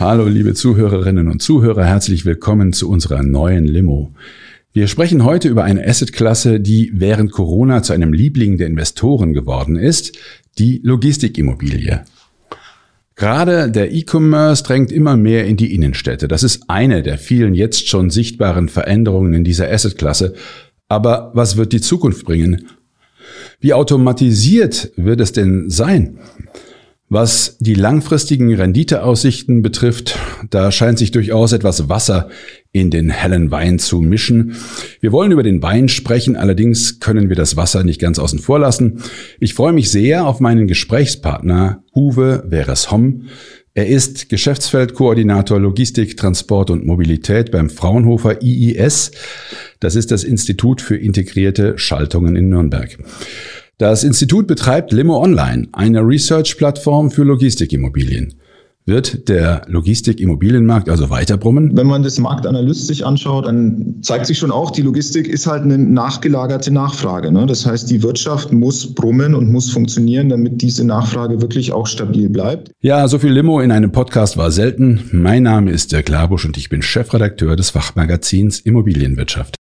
Hallo 0.00 0.26
liebe 0.26 0.54
Zuhörerinnen 0.54 1.28
und 1.28 1.42
Zuhörer, 1.42 1.84
herzlich 1.84 2.24
willkommen 2.24 2.72
zu 2.72 2.88
unserer 2.88 3.22
neuen 3.22 3.66
Limo. 3.66 4.14
Wir 4.72 4.88
sprechen 4.88 5.24
heute 5.24 5.50
über 5.50 5.62
eine 5.64 5.86
Assetklasse, 5.86 6.58
die 6.58 6.90
während 6.94 7.32
Corona 7.32 7.82
zu 7.82 7.92
einem 7.92 8.14
Liebling 8.14 8.56
der 8.56 8.68
Investoren 8.68 9.34
geworden 9.34 9.76
ist, 9.76 10.16
die 10.56 10.80
Logistikimmobilie. 10.82 12.02
Gerade 13.14 13.70
der 13.70 13.92
E-Commerce 13.92 14.64
drängt 14.64 14.90
immer 14.90 15.18
mehr 15.18 15.46
in 15.46 15.58
die 15.58 15.74
Innenstädte. 15.74 16.28
Das 16.28 16.44
ist 16.44 16.70
eine 16.70 17.02
der 17.02 17.18
vielen 17.18 17.54
jetzt 17.54 17.86
schon 17.86 18.08
sichtbaren 18.08 18.70
Veränderungen 18.70 19.34
in 19.34 19.44
dieser 19.44 19.70
Assetklasse. 19.70 20.32
Aber 20.88 21.30
was 21.34 21.58
wird 21.58 21.74
die 21.74 21.82
Zukunft 21.82 22.24
bringen? 22.24 22.68
Wie 23.60 23.74
automatisiert 23.74 24.92
wird 24.96 25.20
es 25.20 25.32
denn 25.32 25.68
sein? 25.68 26.20
Was 27.12 27.56
die 27.58 27.74
langfristigen 27.74 28.54
Renditeaussichten 28.54 29.62
betrifft, 29.62 30.16
da 30.48 30.70
scheint 30.70 30.96
sich 30.96 31.10
durchaus 31.10 31.50
etwas 31.50 31.88
Wasser 31.88 32.28
in 32.70 32.92
den 32.92 33.10
hellen 33.10 33.50
Wein 33.50 33.80
zu 33.80 34.00
mischen. 34.00 34.54
Wir 35.00 35.10
wollen 35.10 35.32
über 35.32 35.42
den 35.42 35.60
Wein 35.60 35.88
sprechen, 35.88 36.36
allerdings 36.36 37.00
können 37.00 37.28
wir 37.28 37.34
das 37.34 37.56
Wasser 37.56 37.82
nicht 37.82 38.00
ganz 38.00 38.20
außen 38.20 38.38
vor 38.38 38.60
lassen. 38.60 39.02
Ich 39.40 39.54
freue 39.54 39.72
mich 39.72 39.90
sehr 39.90 40.24
auf 40.24 40.38
meinen 40.38 40.68
Gesprächspartner 40.68 41.82
Uwe 41.92 42.44
Veres-Homm. 42.48 43.24
Er 43.74 43.88
ist 43.88 44.28
Geschäftsfeldkoordinator 44.28 45.58
Logistik, 45.58 46.16
Transport 46.16 46.70
und 46.70 46.86
Mobilität 46.86 47.50
beim 47.50 47.70
Fraunhofer 47.70 48.40
IIS. 48.40 49.10
Das 49.80 49.96
ist 49.96 50.12
das 50.12 50.22
Institut 50.22 50.80
für 50.80 50.96
integrierte 50.96 51.76
Schaltungen 51.76 52.36
in 52.36 52.50
Nürnberg. 52.50 52.98
Das 53.80 54.04
Institut 54.04 54.46
betreibt 54.46 54.92
Limo 54.92 55.22
Online, 55.22 55.66
eine 55.72 56.00
Research-Plattform 56.02 57.10
für 57.10 57.22
Logistikimmobilien. 57.22 58.34
Wird 58.84 59.30
der 59.30 59.62
Logistikimmobilienmarkt 59.68 60.90
also 60.90 61.08
weiterbrummen? 61.08 61.74
Wenn 61.74 61.86
man 61.86 62.02
das 62.02 62.18
Marktanalyst 62.18 62.88
sich 62.88 63.06
anschaut, 63.06 63.46
dann 63.46 63.94
zeigt 64.02 64.26
sich 64.26 64.36
schon 64.36 64.50
auch, 64.50 64.70
die 64.70 64.82
Logistik 64.82 65.26
ist 65.26 65.46
halt 65.46 65.62
eine 65.62 65.78
nachgelagerte 65.78 66.70
Nachfrage. 66.70 67.32
Ne? 67.32 67.46
Das 67.46 67.64
heißt, 67.64 67.90
die 67.90 68.02
Wirtschaft 68.02 68.52
muss 68.52 68.94
brummen 68.94 69.34
und 69.34 69.50
muss 69.50 69.70
funktionieren, 69.70 70.28
damit 70.28 70.60
diese 70.60 70.84
Nachfrage 70.84 71.40
wirklich 71.40 71.72
auch 71.72 71.86
stabil 71.86 72.28
bleibt. 72.28 72.72
Ja, 72.82 73.08
so 73.08 73.18
viel 73.18 73.32
Limo 73.32 73.60
in 73.60 73.72
einem 73.72 73.92
Podcast 73.92 74.36
war 74.36 74.50
selten. 74.50 75.08
Mein 75.10 75.44
Name 75.44 75.70
ist 75.70 75.90
Dirk 75.90 76.10
Labusch 76.10 76.44
und 76.44 76.58
ich 76.58 76.68
bin 76.68 76.82
Chefredakteur 76.82 77.56
des 77.56 77.70
Fachmagazins 77.70 78.60
Immobilienwirtschaft. 78.60 79.56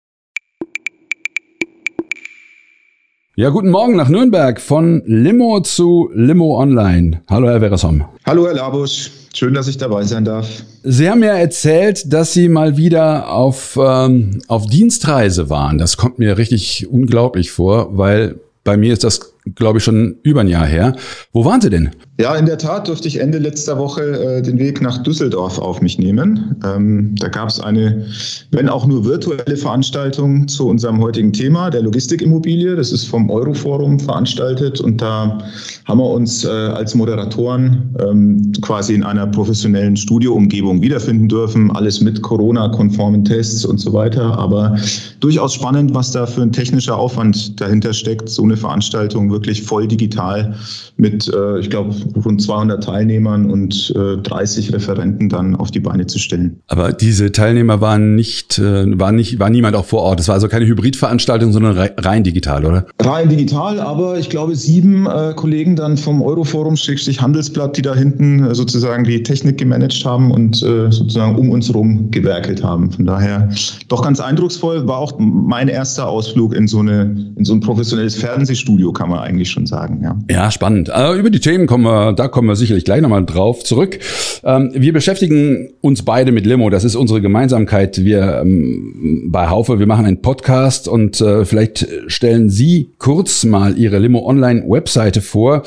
Ja, 3.40 3.52
guten 3.52 3.70
Morgen 3.70 3.95
nach 3.95 4.09
Nürnberg 4.09 4.59
von 4.59 5.02
Limo 5.06 5.62
zu 5.62 6.09
Limo 6.14 6.59
Online. 6.59 7.22
Hallo, 7.30 7.48
Herr 7.48 7.62
Veresom. 7.62 8.04
Hallo, 8.26 8.45
Herr 8.45 8.56
Labusch. 8.56 9.12
Schön, 9.34 9.54
dass 9.54 9.70
ich 9.70 9.78
dabei 9.78 10.04
sein 10.04 10.26
darf. 10.26 10.45
Sie 10.84 11.10
haben 11.10 11.23
ja 11.23 11.38
erzählt, 11.38 12.11
dass 12.11 12.33
Sie 12.33 12.50
mal 12.50 12.76
wieder 12.76 13.32
auf, 13.32 13.80
ähm, 13.82 14.42
auf 14.50 14.66
Dienstreise 14.66 15.50
waren. 15.50 15.77
Das 15.77 15.95
kommt 15.95 16.20
mir 16.20 16.38
richtig 16.38 16.89
unglaublich 16.92 17.52
vor, 17.52 17.98
weil 17.98 18.36
bei 18.66 18.76
mir 18.76 18.92
ist 18.92 19.05
das, 19.05 19.29
glaube 19.55 19.80
ich, 19.80 19.83
schon 19.83 20.17
über 20.23 20.42
ein 20.42 20.48
Jahr 20.48 20.66
her. 20.66 20.95
Wo 21.32 21.45
waren 21.45 21.61
Sie 21.61 21.70
denn? 21.70 21.92
Ja, 22.20 22.36
in 22.36 22.45
der 22.45 22.58
Tat 22.58 22.89
durfte 22.89 23.08
ich 23.08 23.22
Ende 23.22 23.38
letzter 23.38 23.77
Woche 23.77 24.02
äh, 24.02 24.42
den 24.42 24.60
Weg 24.60 24.82
nach 24.82 25.02
Düsseldorf 25.04 25.58
auf 25.58 25.82
mich 25.82 25.98
nehmen. 25.98 26.54
Ähm, 26.66 27.16
da 27.17 27.30
gab 27.30 27.48
es 27.48 27.61
eine, 27.61 28.05
wenn 28.52 28.67
auch 28.67 28.86
nur 28.86 29.05
virtuelle 29.05 29.55
Veranstaltung 29.55 30.45
zu 30.50 30.67
unserem 30.67 31.02
heutigen 31.02 31.32
Thema, 31.32 31.70
der 31.70 31.82
Logistikimmobilie. 31.82 32.76
Das 32.76 32.92
ist 32.92 33.05
vom 33.05 33.30
Euroforum 33.30 34.02
veranstaltet 34.02 34.82
und 34.82 35.02
da 35.02 35.38
haben 35.86 36.00
wir 36.00 36.10
uns 36.10 36.44
äh, 36.44 36.50
als 36.50 36.94
Moderatoren 36.94 37.95
ähm, 38.00 38.52
quasi 38.61 38.95
in 38.95 39.04
einer 39.04 39.26
professionellen 39.26 39.95
Studioumgebung 39.95 40.82
wiederfinden 40.82 41.30
dürfen. 41.30 41.71
Alles 41.71 42.02
mit 42.02 42.21
Corona-konformen 42.21 43.23
Tests 43.23 43.64
und 43.64 43.77
so 43.77 43.94
weiter. 43.94 44.38
Aber 44.38 44.77
durchaus 45.21 45.54
spannend, 45.54 45.94
was 45.94 46.11
da 46.11 46.26
für 46.26 46.42
ein 46.42 46.52
technischer 46.52 46.98
Aufwand 46.98 47.60
dahinter 47.61 47.94
steckt, 47.94 48.27
so 48.27 48.44
eine 48.44 48.58
Veranstaltung 48.58 49.29
wirklich 49.32 49.64
voll 49.64 49.88
digital 49.88 50.56
mit, 50.98 51.32
äh, 51.34 51.60
ich 51.60 51.70
glaube, 51.70 51.95
rund 52.23 52.42
200 52.42 52.84
Teilnehmern 52.84 53.50
und 53.50 53.94
äh, 53.95 54.17
30 54.17 54.73
Referenten 54.73 55.30
dann 55.30 55.56
auf 55.56 55.72
die 55.72 55.80
Beine 55.80 56.08
zu 56.08 56.20
stellen. 56.20 56.60
Aber 56.67 56.94
diese 56.94 57.32
Teilnehmer 57.32 57.82
waren 57.82 58.16
nicht, 58.16 58.60
äh, 58.60 59.00
war 59.00 59.12
nicht, 59.12 59.39
war 59.39 59.50
niemand 59.50 59.76
auch 59.76 59.86
vor 59.86 60.02
Ort. 60.02 60.20
Es 60.20 60.28
war 60.28 60.36
also 60.36 60.48
keine 60.48 60.66
Hybridveranstaltung, 60.66 61.52
sondern 61.52 61.78
rein 61.78 62.23
digital, 62.23 62.66
oder? 62.66 62.86
Rein 63.02 63.30
digital, 63.30 63.80
aber 63.80 64.18
ich 64.18 64.30
glaube 64.30 64.56
sieben 64.56 65.06
äh, 65.06 65.34
Kollegen 65.36 65.76
dann 65.76 65.98
vom 65.98 66.22
Euroforum 66.22 66.76
Schrägstrich 66.76 67.22
Handelsblatt, 67.22 67.78
die 67.78 67.82
da 67.82 67.95
hinten 67.95 68.45
äh, 68.45 68.56
sozusagen 68.56 69.04
die 69.04 69.23
Technik 69.23 69.58
gemanagt 69.58 70.04
haben 70.06 70.32
und 70.32 70.62
äh, 70.62 70.92
sozusagen 70.92 71.36
um 71.36 71.50
uns 71.50 71.68
herum 71.68 72.12
gewerkelt 72.12 72.64
haben. 72.64 72.92
Von 72.92 73.06
daher 73.06 73.50
doch 73.88 74.04
ganz 74.04 74.20
eindrucksvoll. 74.20 74.88
War 74.88 74.98
auch 74.98 75.14
mein 75.20 75.68
erster 75.68 76.08
Ausflug 76.08 76.54
in 76.54 76.68
so 76.68 76.80
eine 76.80 77.30
in 77.36 77.45
so 77.45 77.54
ein 77.54 77.60
professionelles 77.60 78.16
Fernsehstudio, 78.16 78.92
kann 78.92 79.10
man 79.10 79.19
eigentlich 79.22 79.50
schon 79.50 79.66
sagen. 79.66 80.02
Ja, 80.04 80.18
ja 80.30 80.52
spannend. 80.52 80.90
Aber 80.90 81.16
über 81.16 81.30
die 81.30 81.40
Themen 81.40 81.68
kommen 81.68 81.84
wir 81.84 82.14
da 82.14 82.28
kommen 82.28 82.48
wir 82.48 82.56
sicherlich 82.56 82.86
gleich 82.86 83.02
nochmal 83.02 83.26
drauf 83.26 83.64
zurück. 83.64 84.00
Ähm, 84.44 84.72
wir 84.74 84.94
beschäftigen 84.94 85.70
uns 85.82 86.04
beide 86.04 86.32
mit 86.32 86.46
Limo. 86.46 86.70
Das 86.70 86.84
ist 86.84 86.96
unsere 86.96 87.22
Gemeinsamkeit. 87.22 88.04
Wir 88.04 88.42
ähm, 88.42 89.30
bei 89.32 89.50
Haufe, 89.50 89.80
wir 89.80 89.88
machen 89.88 90.06
einen 90.06 90.22
Podcast 90.22 90.88
und 90.88 91.22
äh, 91.22 91.46
vielleicht 91.46 91.88
stellen 92.08 92.50
Sie 92.50 92.92
kurz 92.98 93.44
mal 93.44 93.78
Ihre 93.78 94.00
Limo 94.00 94.26
Online 94.26 94.64
Webseite 94.68 95.22
vor, 95.22 95.64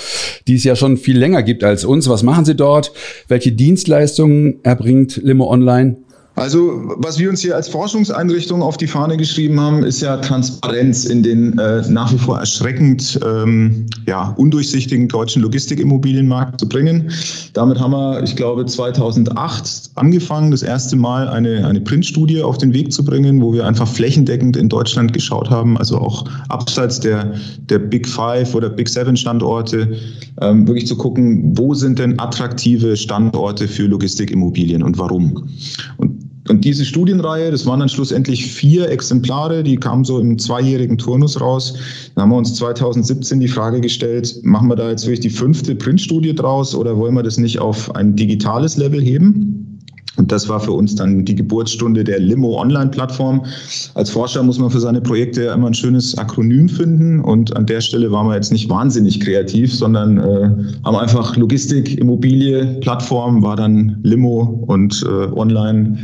die 0.47 0.57
es 0.57 0.65
ja 0.65 0.77
schon 0.77 0.97
viel 0.97 1.19
länger 1.19 1.43
gibt 1.43 1.65
als 1.65 1.84
uns. 1.84 2.09
Was 2.09 2.23
machen 2.23 2.45
Sie 2.45 2.55
dort? 2.55 2.93
Welche 3.29 3.53
Dienstleistungen 3.53 4.61
erbringt 4.63 5.21
Limo 5.23 5.51
Online? 5.51 5.97
Also 6.34 6.94
was 6.97 7.19
wir 7.19 7.28
uns 7.28 7.43
hier 7.43 7.54
als 7.54 7.69
Forschungseinrichtung 7.69 8.62
auf 8.62 8.78
die 8.78 8.87
Fahne 8.87 9.19
geschrieben 9.19 9.60
haben, 9.60 9.84
ist 9.84 10.00
ja 10.00 10.16
Transparenz 10.16 11.04
in 11.04 11.22
den 11.22 11.59
äh, 11.59 11.82
nach 11.91 12.10
wie 12.10 12.16
vor 12.16 12.38
erschreckend 12.38 13.20
ähm, 13.25 13.87
ja, 14.06 14.34
undurchsichtigen 14.38 15.09
deutschen 15.09 15.42
Logistikimmobilienmarkt 15.42 16.59
zu 16.59 16.69
bringen. 16.69 17.10
Damit 17.53 17.78
haben 17.78 17.92
wir, 17.92 18.22
ich 18.22 18.34
glaube, 18.34 18.65
2008 18.65 19.91
angefangen, 19.97 20.50
das 20.50 20.62
erste 20.62 20.97
Mal 20.97 21.28
eine, 21.28 21.66
eine 21.66 21.82
Printstudie 21.82 22.42
auf 22.42 22.56
den 22.56 22.72
Weg 22.72 22.92
zu 22.92 23.04
bringen, 23.04 23.42
wo 23.42 23.53
wir 23.53 23.66
einfach 23.66 23.87
flächendeckend 23.87 24.56
in 24.56 24.71
Deutschland 24.71 25.12
geschaut 25.12 25.50
haben, 25.50 25.76
also 25.76 25.98
auch 25.98 26.25
abseits 26.48 26.98
der, 26.98 27.34
der 27.69 27.78
Big 27.78 28.09
Five 28.09 28.54
oder 28.54 28.71
Big 28.71 28.88
Seven 28.88 29.19
Standorte, 29.19 29.97
ähm, 30.41 30.66
wirklich 30.66 30.87
zu 30.87 30.97
gucken, 30.97 31.56
wo 31.59 31.75
sind 31.75 31.98
denn 31.98 32.19
attraktive 32.19 32.97
Standorte 32.97 33.69
für 33.69 33.84
Logistikimmobilien 33.84 34.82
und 34.82 34.98
warum. 34.98 35.48
Und 35.98 36.31
und 36.48 36.64
diese 36.64 36.84
Studienreihe, 36.84 37.53
das 37.53 37.66
waren 37.66 37.78
dann 37.80 37.88
schlussendlich 37.88 38.47
vier 38.47 38.88
Exemplare, 38.88 39.62
die 39.62 39.76
kamen 39.76 40.04
so 40.04 40.19
im 40.19 40.38
zweijährigen 40.38 40.98
Turnus 40.98 41.41
raus. 41.41 41.75
Dann 42.14 42.22
haben 42.22 42.30
wir 42.30 42.36
uns 42.38 42.54
2017 42.54 43.39
die 43.39 43.48
Frage 43.48 43.80
gestellt, 43.80 44.34
machen 44.42 44.68
wir 44.68 44.74
da 44.74 44.91
jetzt 44.91 45.04
wirklich 45.04 45.21
die 45.21 45.30
fünfte 45.30 45.77
Printstudie 45.77 46.34
draus 46.34 46.74
oder 46.74 46.97
wollen 46.97 47.15
wir 47.15 47.22
das 47.22 47.39
nicht 47.39 47.60
auf 47.60 47.94
ein 47.94 48.16
digitales 48.16 48.77
Level 48.77 49.00
heben? 49.00 49.78
Und 50.16 50.30
das 50.30 50.48
war 50.48 50.60
für 50.60 50.72
uns 50.72 50.94
dann 50.94 51.24
die 51.24 51.34
Geburtsstunde 51.34 52.04
der 52.04 52.18
Limo 52.18 52.60
Online-Plattform. 52.60 53.47
Als 53.95 54.10
Forscher 54.10 54.42
muss 54.42 54.59
man 54.59 54.71
für 54.71 54.80
seine 54.80 55.00
Projekte 55.00 55.45
immer 55.45 55.68
ein 55.68 55.74
schönes 55.74 56.18
Akronym 56.18 56.68
finden. 56.68 57.21
Und 57.21 57.56
an 57.56 57.65
der 57.65 57.80
Stelle 57.80 58.10
waren 58.12 58.27
wir 58.27 58.34
jetzt 58.34 58.53
nicht 58.53 58.68
wahnsinnig 58.68 59.21
kreativ, 59.21 59.74
sondern 59.74 60.18
äh, 60.18 60.50
haben 60.84 60.97
einfach 60.97 61.36
Logistik, 61.36 61.98
Immobilie, 61.98 62.78
Plattform 62.80 63.42
war 63.42 63.56
dann 63.56 64.00
Limo 64.03 64.65
und 64.66 65.03
äh, 65.09 65.33
Online 65.33 65.98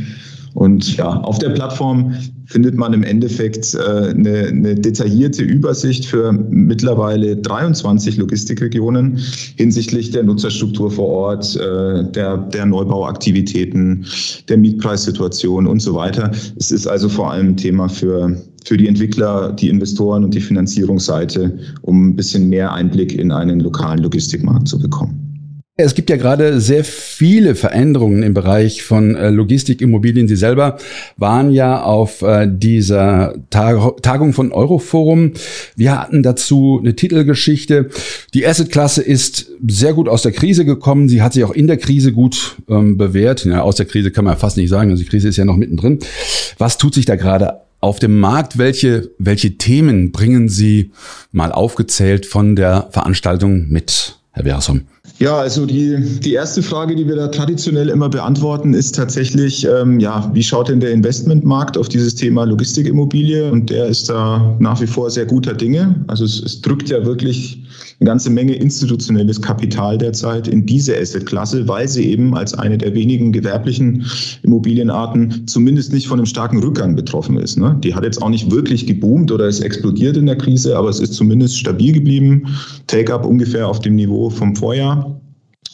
und 0.59 0.97
ja, 0.97 1.21
auf 1.21 1.39
der 1.39 1.51
Plattform 1.51 2.13
findet 2.47 2.75
man 2.75 2.91
im 2.91 3.03
Endeffekt 3.03 3.75
äh, 3.75 4.09
eine, 4.09 4.47
eine, 4.47 4.75
detaillierte 4.75 5.41
Übersicht 5.41 6.05
für 6.05 6.33
mittlerweile 6.33 7.37
23 7.37 8.17
Logistikregionen 8.17 9.19
hinsichtlich 9.55 10.11
der 10.11 10.23
Nutzerstruktur 10.23 10.91
vor 10.91 11.07
Ort, 11.07 11.55
äh, 11.55 12.03
der, 12.11 12.37
der 12.37 12.65
Neubauaktivitäten, 12.65 14.05
der 14.49 14.57
Mietpreissituation 14.57 15.65
und 15.65 15.81
so 15.81 15.95
weiter. 15.95 16.29
Es 16.57 16.71
ist 16.71 16.87
also 16.87 17.07
vor 17.07 17.31
allem 17.31 17.49
ein 17.49 17.57
Thema 17.57 17.87
für, 17.87 18.35
für 18.65 18.75
die 18.75 18.89
Entwickler, 18.89 19.53
die 19.53 19.69
Investoren 19.69 20.25
und 20.25 20.33
die 20.33 20.41
Finanzierungsseite, 20.41 21.57
um 21.83 22.09
ein 22.09 22.15
bisschen 22.17 22.49
mehr 22.49 22.73
Einblick 22.73 23.17
in 23.17 23.31
einen 23.31 23.61
lokalen 23.61 23.99
Logistikmarkt 23.99 24.67
zu 24.67 24.77
bekommen. 24.77 25.28
Es 25.81 25.95
gibt 25.95 26.09
ja 26.09 26.17
gerade 26.17 26.59
sehr 26.59 26.83
viele 26.83 27.55
Veränderungen 27.55 28.21
im 28.21 28.33
Bereich 28.33 28.83
von 28.83 29.15
äh, 29.15 29.29
Logistikimmobilien. 29.29 30.27
Sie 30.27 30.35
selber 30.35 30.77
waren 31.15 31.51
ja 31.51 31.83
auf 31.83 32.21
äh, 32.21 32.49
dieser 32.51 33.35
Tagung 33.49 34.33
von 34.33 34.51
Euroforum. 34.51 35.31
Wir 35.77 35.97
hatten 35.97 36.21
dazu 36.21 36.79
eine 36.81 36.97
Titelgeschichte. 36.97 37.91
Die 38.33 38.45
Assetklasse 38.45 39.01
ist 39.01 39.51
sehr 39.65 39.93
gut 39.93 40.09
aus 40.09 40.21
der 40.21 40.33
Krise 40.33 40.65
gekommen. 40.65 41.07
Sie 41.07 41.21
hat 41.21 41.31
sich 41.31 41.45
auch 41.45 41.53
in 41.53 41.67
der 41.67 41.77
Krise 41.77 42.11
gut 42.11 42.57
ähm, 42.67 42.97
bewährt. 42.97 43.45
Ja, 43.45 43.61
aus 43.61 43.75
der 43.75 43.85
Krise 43.85 44.11
kann 44.11 44.25
man 44.25 44.35
fast 44.35 44.57
nicht 44.57 44.69
sagen. 44.69 44.91
Also 44.91 45.01
die 45.01 45.09
Krise 45.09 45.29
ist 45.29 45.37
ja 45.37 45.45
noch 45.45 45.55
mittendrin. 45.55 45.99
Was 46.57 46.77
tut 46.77 46.93
sich 46.93 47.05
da 47.05 47.15
gerade 47.15 47.61
auf 47.79 47.99
dem 47.99 48.19
Markt? 48.19 48.57
Welche, 48.57 49.11
welche 49.17 49.57
Themen 49.57 50.11
bringen 50.11 50.49
Sie 50.49 50.91
mal 51.31 51.53
aufgezählt 51.53 52.25
von 52.25 52.57
der 52.57 52.89
Veranstaltung 52.91 53.69
mit, 53.69 54.19
Herr 54.33 54.43
Bersum? 54.43 54.81
Ja, 55.19 55.37
also 55.37 55.65
die, 55.65 55.97
die 56.21 56.33
erste 56.33 56.63
Frage, 56.63 56.95
die 56.95 57.05
wir 57.05 57.17
da 57.17 57.27
traditionell 57.27 57.89
immer 57.89 58.07
beantworten, 58.07 58.73
ist 58.73 58.95
tatsächlich, 58.95 59.65
ähm, 59.65 59.99
ja, 59.99 60.31
wie 60.33 60.41
schaut 60.41 60.69
denn 60.69 60.79
der 60.79 60.91
Investmentmarkt 60.91 61.77
auf 61.77 61.89
dieses 61.89 62.15
Thema 62.15 62.45
Logistikimmobilie? 62.45 63.51
Und 63.51 63.69
der 63.69 63.87
ist 63.87 64.07
da 64.07 64.55
nach 64.59 64.79
wie 64.79 64.87
vor 64.87 65.09
sehr 65.09 65.25
guter 65.25 65.53
Dinge. 65.53 65.93
Also 66.07 66.23
es, 66.23 66.41
es 66.41 66.61
drückt 66.61 66.89
ja 66.89 67.05
wirklich 67.05 67.61
eine 67.99 68.07
ganze 68.07 68.29
Menge 68.29 68.55
institutionelles 68.55 69.41
Kapital 69.41 69.97
derzeit 69.97 70.47
in 70.47 70.65
diese 70.65 70.97
Assetklasse, 70.97 71.67
weil 71.67 71.87
sie 71.87 72.05
eben 72.05 72.35
als 72.35 72.53
eine 72.53 72.77
der 72.77 72.93
wenigen 72.93 73.31
gewerblichen 73.31 74.05
Immobilienarten 74.43 75.47
zumindest 75.47 75.93
nicht 75.93 76.07
von 76.07 76.19
einem 76.19 76.25
starken 76.25 76.59
Rückgang 76.59 76.95
betroffen 76.95 77.37
ist. 77.37 77.57
Ne? 77.57 77.77
Die 77.83 77.93
hat 77.93 78.03
jetzt 78.03 78.21
auch 78.21 78.29
nicht 78.29 78.51
wirklich 78.51 78.85
geboomt 78.85 79.31
oder 79.31 79.47
ist 79.47 79.59
explodiert 79.61 80.17
in 80.17 80.25
der 80.25 80.37
Krise, 80.37 80.77
aber 80.77 80.89
es 80.89 80.99
ist 80.99 81.13
zumindest 81.13 81.57
stabil 81.57 81.93
geblieben. 81.93 82.47
Take-up 82.87 83.25
ungefähr 83.25 83.67
auf 83.67 83.79
dem 83.79 83.95
Niveau 83.95 84.29
vom 84.29 84.55
Vorjahr. 84.55 85.19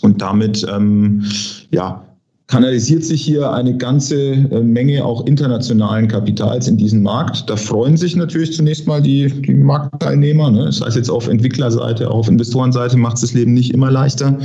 Und 0.01 0.21
damit 0.21 0.65
ähm, 0.71 1.24
ja, 1.71 2.06
kanalisiert 2.47 3.03
sich 3.03 3.24
hier 3.24 3.51
eine 3.51 3.75
ganze 3.75 4.33
äh, 4.33 4.62
Menge 4.62 5.03
auch 5.03 5.25
internationalen 5.25 6.07
Kapitals 6.07 6.68
in 6.68 6.77
diesen 6.77 7.01
Markt. 7.01 7.50
Da 7.50 7.56
freuen 7.56 7.97
sich 7.97 8.15
natürlich 8.15 8.53
zunächst 8.53 8.86
mal 8.86 9.01
die, 9.01 9.27
die 9.42 9.56
Marktteilnehmer. 9.56 10.51
Ne? 10.51 10.65
Das 10.65 10.80
heißt 10.80 10.95
jetzt 10.95 11.09
auf 11.09 11.27
Entwicklerseite, 11.27 12.09
auf 12.09 12.27
Investorenseite 12.27 12.97
macht 12.97 13.15
es 13.15 13.21
das 13.21 13.33
Leben 13.33 13.53
nicht 13.53 13.74
immer 13.74 13.89
leichter. 13.89 14.38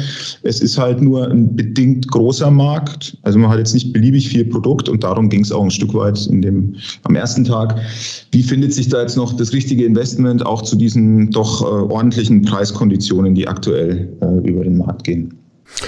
Es 0.42 0.60
ist 0.60 0.78
halt 0.78 1.02
nur 1.02 1.30
ein 1.30 1.54
bedingt 1.54 2.08
großer 2.08 2.50
Markt. 2.50 3.18
Also 3.22 3.38
man 3.38 3.50
hat 3.50 3.58
jetzt 3.58 3.74
nicht 3.74 3.92
beliebig 3.92 4.30
viel 4.30 4.46
Produkt 4.46 4.88
und 4.88 5.04
darum 5.04 5.28
ging 5.28 5.42
es 5.42 5.52
auch 5.52 5.62
ein 5.62 5.70
Stück 5.70 5.92
weit 5.92 6.26
in 6.26 6.40
dem, 6.40 6.76
am 7.02 7.16
ersten 7.16 7.44
Tag. 7.44 7.78
Wie 8.32 8.42
findet 8.42 8.72
sich 8.72 8.88
da 8.88 9.02
jetzt 9.02 9.16
noch 9.16 9.34
das 9.34 9.52
richtige 9.52 9.84
Investment 9.84 10.44
auch 10.46 10.62
zu 10.62 10.74
diesen 10.74 11.30
doch 11.32 11.60
äh, 11.60 11.92
ordentlichen 11.92 12.42
Preiskonditionen, 12.42 13.34
die 13.34 13.46
aktuell 13.46 14.08
äh, 14.22 14.48
über 14.48 14.64
den 14.64 14.78
Markt 14.78 15.04
gehen? 15.04 15.34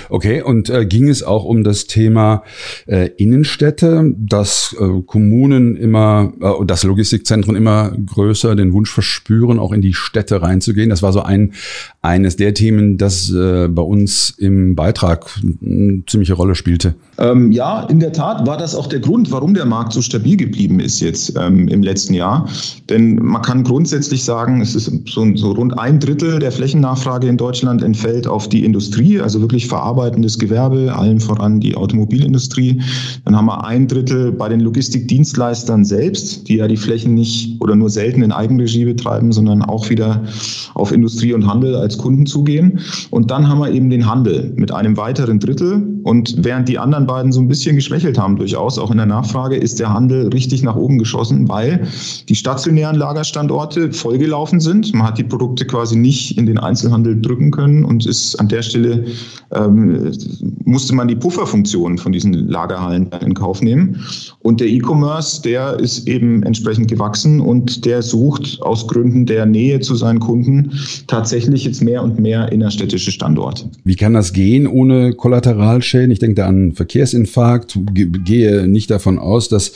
Okay, 0.09 0.43
und 0.43 0.71
äh, 0.71 0.87
ging 0.87 1.09
es 1.09 1.23
auch 1.23 1.45
um 1.45 1.65
das 1.65 1.87
Thema 1.87 2.43
äh, 2.87 3.11
Innenstädte, 3.17 4.15
dass 4.17 4.75
äh, 4.79 5.03
Kommunen 5.07 5.77
immer, 5.77 6.33
äh, 6.41 6.65
dass 6.65 6.83
Logistikzentren 6.83 7.57
immer 7.57 7.93
größer 8.07 8.55
den 8.57 8.73
Wunsch 8.73 8.91
verspüren, 8.91 9.59
auch 9.59 9.73
in 9.73 9.83
die 9.83 9.95
Städte 9.95 10.43
reinzugehen? 10.43 10.91
Das 10.91 11.03
war 11.03 11.13
so 11.13 11.23
ein 11.23 11.53
eines 12.01 12.37
der 12.37 12.55
Themen, 12.55 12.99
das 12.99 13.31
äh, 13.33 13.69
bei 13.69 13.83
uns 13.83 14.31
im 14.39 14.75
Beitrag 14.75 15.27
eine 15.43 16.03
ziemliche 16.07 16.35
Rolle 16.35 16.55
spielte. 16.55 16.95
Ähm, 17.19 17.53
ja, 17.53 17.85
in 17.85 18.01
der 18.01 18.13
Tat 18.13 18.47
war 18.47 18.57
das 18.57 18.75
auch 18.75 18.87
der 18.87 19.01
Grund, 19.01 19.31
warum 19.31 19.55
der 19.55 19.67
Markt 19.67 19.93
so 19.93 20.03
stabil 20.03 20.37
geblieben 20.37 20.81
ist 20.81 21.01
jetzt 21.01 21.35
ähm, 21.39 21.69
im 21.69 21.83
letzten 21.83 22.15
Jahr. 22.15 22.49
Denn 22.89 23.17
man 23.17 23.43
kann 23.43 23.63
grundsätzlich 23.63 24.25
sagen, 24.25 24.61
es 24.61 24.75
ist 24.75 24.91
so, 25.09 25.37
so 25.37 25.53
rund 25.53 25.79
ein 25.79 26.01
Drittel 26.01 26.39
der 26.39 26.51
Flächennachfrage 26.51 27.29
in 27.29 27.37
Deutschland 27.37 27.83
entfällt 27.83 28.27
auf 28.27 28.49
die 28.49 28.65
Industrie, 28.65 29.21
also 29.21 29.41
wirklich 29.41 29.69
verarbeitendes 29.73 30.39
Gewerbe, 30.39 30.95
allen 30.95 31.19
voran 31.19 31.59
die 31.59 31.75
Automobilindustrie. 31.75 32.83
Dann 33.25 33.35
haben 33.35 33.47
wir 33.47 33.65
ein 33.65 33.89
Drittel 33.89 34.31
bei 34.31 34.51
den 34.51 34.61
Logistikdienstleistern 34.61 35.87
selbst, 35.87 36.47
die 36.47 36.57
ja 36.57 36.69
die 36.69 36.77
Flächen 36.77 37.15
nicht 37.15 37.59
oder 37.63 37.75
nur 37.75 37.89
selten 37.89 38.23
in 38.23 38.33
Eigenregie 38.33 38.85
betreiben, 38.85 39.33
sondern 39.33 39.63
auch 39.63 39.89
wieder 39.89 40.25
auf 40.75 40.93
Industrie 40.93 41.33
und 41.33 41.47
Handel 41.47 41.75
als 41.75 41.97
Kunden 41.97 42.27
zugehen. 42.27 42.81
Und 43.11 43.31
dann 43.31 43.49
haben 43.49 43.61
wir 43.61 43.71
eben 43.71 43.89
den 43.89 44.07
Handel 44.07 44.53
mit 44.57 44.71
einem 44.73 44.99
weiteren 44.99 45.41
Drittel. 45.41 45.83
Und 46.03 46.35
während 46.45 46.69
die 46.69 46.79
anderen 46.79 47.07
beiden 47.07 47.33
so 47.33 47.41
ein 47.41 47.49
bisschen 47.49 47.77
geschwächelt 47.77 48.19
haben, 48.19 48.37
durchaus 48.37 48.79
auch 48.79 48.91
in 48.91 48.97
der 48.97 49.07
Nachfrage, 49.07 49.57
ist 49.57 49.79
der 49.79 49.93
Handel 49.93 50.29
richtig 50.29 50.63
nach 50.63 50.77
oben 50.77 50.99
geschossen, 50.99 51.49
weil 51.49 51.87
die 52.29 52.35
stationären 52.35 52.97
Lagerstandorte 52.97 53.93
vollgelaufen 53.93 54.61
sind. 54.61 54.93
Man 54.95 55.07
hat 55.07 55.19
die 55.19 55.25
Produkte 55.25 55.67
quasi 55.67 55.97
nicht 55.97 56.37
in 56.39 56.47
den 56.47 56.59
Einzelhandel 56.59 57.21
drücken 57.21 57.51
können 57.51 57.85
und 57.85 58.07
ist 58.07 58.37
an 58.37 58.49
der 58.49 58.63
Stelle 58.63 59.05
ähm, 59.55 60.13
musste 60.65 60.95
man 60.95 61.09
die 61.09 61.17
Pufferfunktion 61.17 61.99
von 61.99 62.13
diesen 62.13 62.33
Lagerhallen 62.49 63.11
in 63.21 63.35
Kauf 63.35 63.63
nehmen. 63.63 64.01
Und 64.41 64.61
der 64.61 64.69
E-Commerce, 64.69 65.43
der 65.43 65.79
ist 65.79 66.09
eben 66.09 66.43
entsprechend 66.43 66.89
gewachsen 66.89 67.41
und 67.41 67.85
der 67.85 68.03
sucht 68.03 68.59
aus 68.63 68.87
Gründen 68.89 69.27
der 69.27 69.47
Nähe 69.47 69.81
zu 69.81 69.95
seinen 69.95 70.21
Kunden 70.21 70.73
tatsächlich 71.07 71.65
jetzt 71.65 71.83
mehr 71.83 72.03
und 72.03 72.19
mehr 72.19 72.51
innerstädtische 72.53 73.11
Standorte. 73.11 73.71
Wie 73.85 73.97
kann 73.97 74.15
das 74.15 74.33
gehen 74.33 74.67
ohne 74.67 75.13
Kollateralschäden? 75.93 76.11
Ich 76.11 76.19
denke 76.19 76.37
da 76.37 76.47
an 76.47 76.73
Verkehrsinfarkt, 76.73 77.79
gehe 77.95 78.67
nicht 78.67 78.91
davon 78.91 79.19
aus, 79.19 79.49
dass 79.49 79.73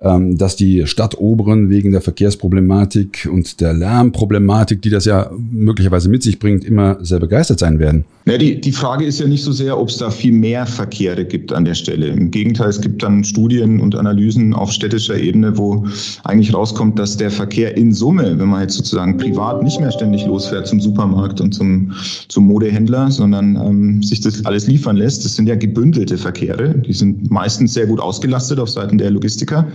dass 0.00 0.56
die 0.56 0.86
Stadtoberen 0.86 1.70
wegen 1.70 1.92
der 1.92 2.00
Verkehrsproblematik 2.00 3.28
und 3.32 3.60
der 3.60 3.72
Lärmproblematik, 3.72 4.82
die 4.82 4.90
das 4.90 5.04
ja 5.06 5.30
möglicherweise 5.50 6.08
mit 6.08 6.22
sich 6.22 6.38
bringt, 6.38 6.64
immer 6.64 6.98
sehr 7.02 7.18
begeistert 7.18 7.58
sein 7.58 7.78
werden. 7.78 8.04
Ja, 8.28 8.36
die, 8.38 8.60
die 8.60 8.72
Frage 8.72 9.04
ist 9.04 9.20
ja 9.20 9.28
nicht 9.28 9.44
so 9.44 9.52
sehr, 9.52 9.78
ob 9.78 9.88
es 9.88 9.98
da 9.98 10.10
viel 10.10 10.32
mehr 10.32 10.66
Verkehre 10.66 11.24
gibt 11.24 11.52
an 11.52 11.64
der 11.64 11.74
Stelle. 11.74 12.08
Im 12.08 12.32
Gegenteil, 12.32 12.68
es 12.68 12.80
gibt 12.80 13.04
dann 13.04 13.22
Studien 13.22 13.78
und 13.78 13.94
Analysen 13.94 14.52
auf 14.52 14.72
städtischer 14.72 15.16
Ebene, 15.16 15.56
wo 15.56 15.86
eigentlich 16.24 16.52
rauskommt, 16.52 16.98
dass 16.98 17.16
der 17.16 17.30
Verkehr 17.30 17.76
in 17.76 17.92
Summe, 17.92 18.36
wenn 18.36 18.48
man 18.48 18.62
jetzt 18.62 18.74
sozusagen 18.74 19.16
privat 19.16 19.62
nicht 19.62 19.78
mehr 19.78 19.92
ständig 19.92 20.26
losfährt 20.26 20.66
zum 20.66 20.80
Supermarkt 20.80 21.40
und 21.40 21.52
zum, 21.52 21.92
zum 22.26 22.48
Modehändler, 22.48 23.12
sondern 23.12 23.54
ähm, 23.54 24.02
sich 24.02 24.20
das 24.20 24.44
alles 24.44 24.66
liefern 24.66 24.96
lässt, 24.96 25.24
das 25.24 25.36
sind 25.36 25.48
ja 25.48 25.54
gebündelte 25.54 26.18
Verkehre. 26.18 26.74
Die 26.74 26.94
sind 26.94 27.30
meistens 27.30 27.74
sehr 27.74 27.86
gut 27.86 28.00
ausgelastet 28.00 28.58
auf 28.58 28.70
Seiten 28.70 28.98
der 28.98 29.12
Logistiker. 29.12 29.68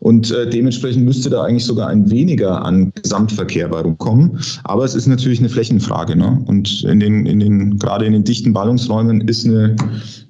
Und 0.00 0.30
äh, 0.30 0.48
dementsprechend 0.48 1.04
müsste 1.04 1.30
da 1.30 1.42
eigentlich 1.42 1.64
sogar 1.64 1.88
ein 1.88 2.10
weniger 2.10 2.64
an 2.64 2.92
Gesamtverkehr 3.02 3.68
bei 3.68 3.80
rumkommen. 3.80 4.38
Aber 4.64 4.84
es 4.84 4.94
ist 4.94 5.06
natürlich 5.06 5.40
eine 5.40 5.48
Flächenfrage. 5.48 6.16
Ne? 6.16 6.42
Und 6.46 6.84
in 6.84 7.00
den, 7.00 7.26
in 7.26 7.40
den, 7.40 7.78
gerade 7.78 8.06
in 8.06 8.12
den 8.12 8.24
dichten 8.24 8.52
Ballungsräumen 8.52 9.22
ist 9.22 9.44
eine 9.44 9.76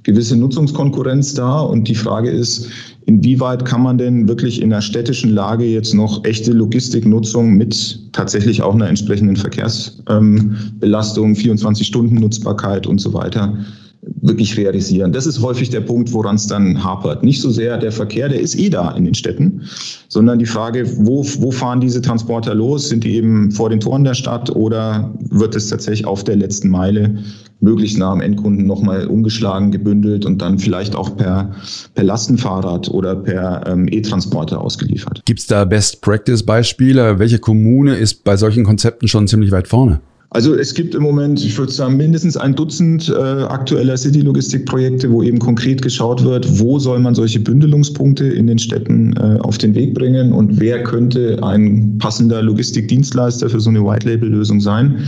gewisse 0.05 0.37
Nutzungskonkurrenz 0.37 1.35
da. 1.35 1.61
Und 1.61 1.89
die 1.89 1.95
Frage 1.95 2.31
ist, 2.31 2.69
inwieweit 3.07 3.65
kann 3.65 3.83
man 3.83 3.99
denn 3.99 4.27
wirklich 4.27 4.63
in 4.63 4.73
einer 4.73 4.83
städtischen 4.83 5.31
Lage 5.31 5.65
jetzt 5.65 5.95
noch 5.95 6.25
echte 6.25 6.53
Logistiknutzung 6.53 7.55
mit 7.55 8.01
tatsächlich 8.13 8.63
auch 8.63 8.75
einer 8.75 8.89
entsprechenden 8.89 9.37
Verkehrsbelastung, 9.37 11.29
ähm, 11.31 11.37
24-Stunden-Nutzbarkeit 11.37 12.87
und 12.87 13.01
so 13.01 13.13
weiter 13.13 13.59
wirklich 14.21 14.57
realisieren. 14.57 15.13
Das 15.13 15.27
ist 15.27 15.41
häufig 15.43 15.71
der 15.71 15.81
Punkt, 15.81 16.13
woran 16.13 16.37
es 16.37 16.47
dann 16.47 16.83
hapert. 16.83 17.23
Nicht 17.23 17.41
so 17.41 17.51
sehr 17.51 17.79
der 17.79 17.93
Verkehr, 17.93 18.29
der 18.29 18.41
ist 18.41 18.59
eh 18.59 18.69
da 18.69 18.91
in 18.93 19.05
den 19.05 19.15
Städten, 19.15 19.63
sondern 20.09 20.39
die 20.39 20.47
Frage, 20.47 20.89
wo, 20.97 21.25
wo 21.39 21.51
fahren 21.51 21.81
diese 21.81 22.01
Transporter 22.01 22.55
los? 22.55 22.89
Sind 22.89 23.05
die 23.05 23.17
eben 23.17 23.51
vor 23.51 23.71
den 23.71 23.81
Toren 23.81 24.05
der 24.05 24.15
Stadt 24.15 24.55
oder 24.55 25.13
wird 25.31 25.55
es 25.55 25.69
tatsächlich 25.69 26.07
auf 26.07 26.25
der 26.25 26.37
letzten 26.37 26.69
Meile 26.69 27.19
möglichst 27.61 27.99
nah 27.99 28.13
am 28.13 28.21
Endkunden 28.21 28.67
nochmal 28.67 29.07
umgeschlagen, 29.07 29.71
gebündelt 29.71 30.25
und 30.25 30.41
dann 30.41 30.59
vielleicht 30.59 30.95
auch 30.95 31.17
per, 31.17 31.53
per 31.95 32.05
Lastenfahrrad 32.05 32.89
oder 32.89 33.17
per 33.17 33.67
ähm, 33.67 33.89
E-Transporter 33.91 34.61
ausgeliefert? 34.61 35.23
Gibt 35.25 35.41
es 35.41 35.47
da 35.47 35.65
Best-Practice-Beispiele? 35.65 37.19
Welche 37.19 37.39
Kommune 37.39 37.97
ist 37.97 38.25
bei 38.25 38.37
solchen 38.37 38.65
Konzepten 38.65 39.09
schon 39.09 39.27
ziemlich 39.27 39.51
weit 39.51 39.69
vorne? 39.69 40.01
Also 40.31 40.55
es 40.55 40.75
gibt 40.75 40.95
im 40.95 41.03
Moment, 41.03 41.43
ich 41.43 41.57
würde 41.57 41.73
sagen, 41.73 41.97
mindestens 41.97 42.37
ein 42.37 42.55
Dutzend 42.55 43.09
äh, 43.09 43.15
aktueller 43.15 43.97
City-Logistik-Projekte, 43.97 45.11
wo 45.11 45.23
eben 45.23 45.39
konkret 45.39 45.81
geschaut 45.81 46.23
wird, 46.23 46.47
wo 46.61 46.79
soll 46.79 46.99
man 46.99 47.15
solche 47.15 47.41
Bündelungspunkte 47.41 48.27
in 48.27 48.47
den 48.47 48.59
Städten 48.59 49.17
äh, 49.17 49.39
auf 49.41 49.57
den 49.57 49.75
Weg 49.75 49.95
bringen 49.95 50.33
und 50.33 50.61
wer 50.61 50.83
könnte 50.83 51.43
ein 51.43 51.97
passender 51.99 52.43
Logistikdienstleister 52.43 53.49
für 53.49 53.59
so 53.59 53.71
eine 53.71 53.83
White-Label-Lösung 53.83 54.61
sein. 54.61 54.99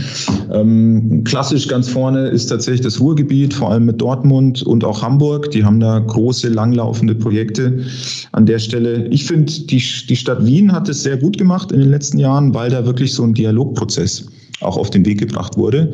Ähm, 0.51 1.23
klassisch 1.23 1.67
ganz 1.67 1.87
vorne 1.87 2.29
ist 2.29 2.47
tatsächlich 2.47 2.81
das 2.81 2.99
Ruhrgebiet, 2.99 3.53
vor 3.53 3.69
allem 3.71 3.85
mit 3.85 4.01
Dortmund 4.01 4.63
und 4.63 4.83
auch 4.83 5.03
Hamburg. 5.03 5.51
Die 5.51 5.63
haben 5.63 5.79
da 5.79 5.99
große, 5.99 6.49
langlaufende 6.49 7.13
Projekte 7.13 7.83
an 8.31 8.47
der 8.47 8.57
Stelle. 8.57 9.05
Ich 9.09 9.25
finde, 9.25 9.51
die, 9.51 9.83
die 10.09 10.15
Stadt 10.15 10.43
Wien 10.47 10.71
hat 10.71 10.89
es 10.89 11.03
sehr 11.03 11.17
gut 11.17 11.37
gemacht 11.37 11.71
in 11.71 11.79
den 11.79 11.91
letzten 11.91 12.17
Jahren, 12.17 12.55
weil 12.55 12.71
da 12.71 12.87
wirklich 12.87 13.13
so 13.13 13.23
ein 13.23 13.35
Dialogprozess 13.35 14.25
auch 14.61 14.77
auf 14.77 14.89
den 14.89 15.05
Weg 15.05 15.19
gebracht 15.19 15.57
wurde. 15.57 15.93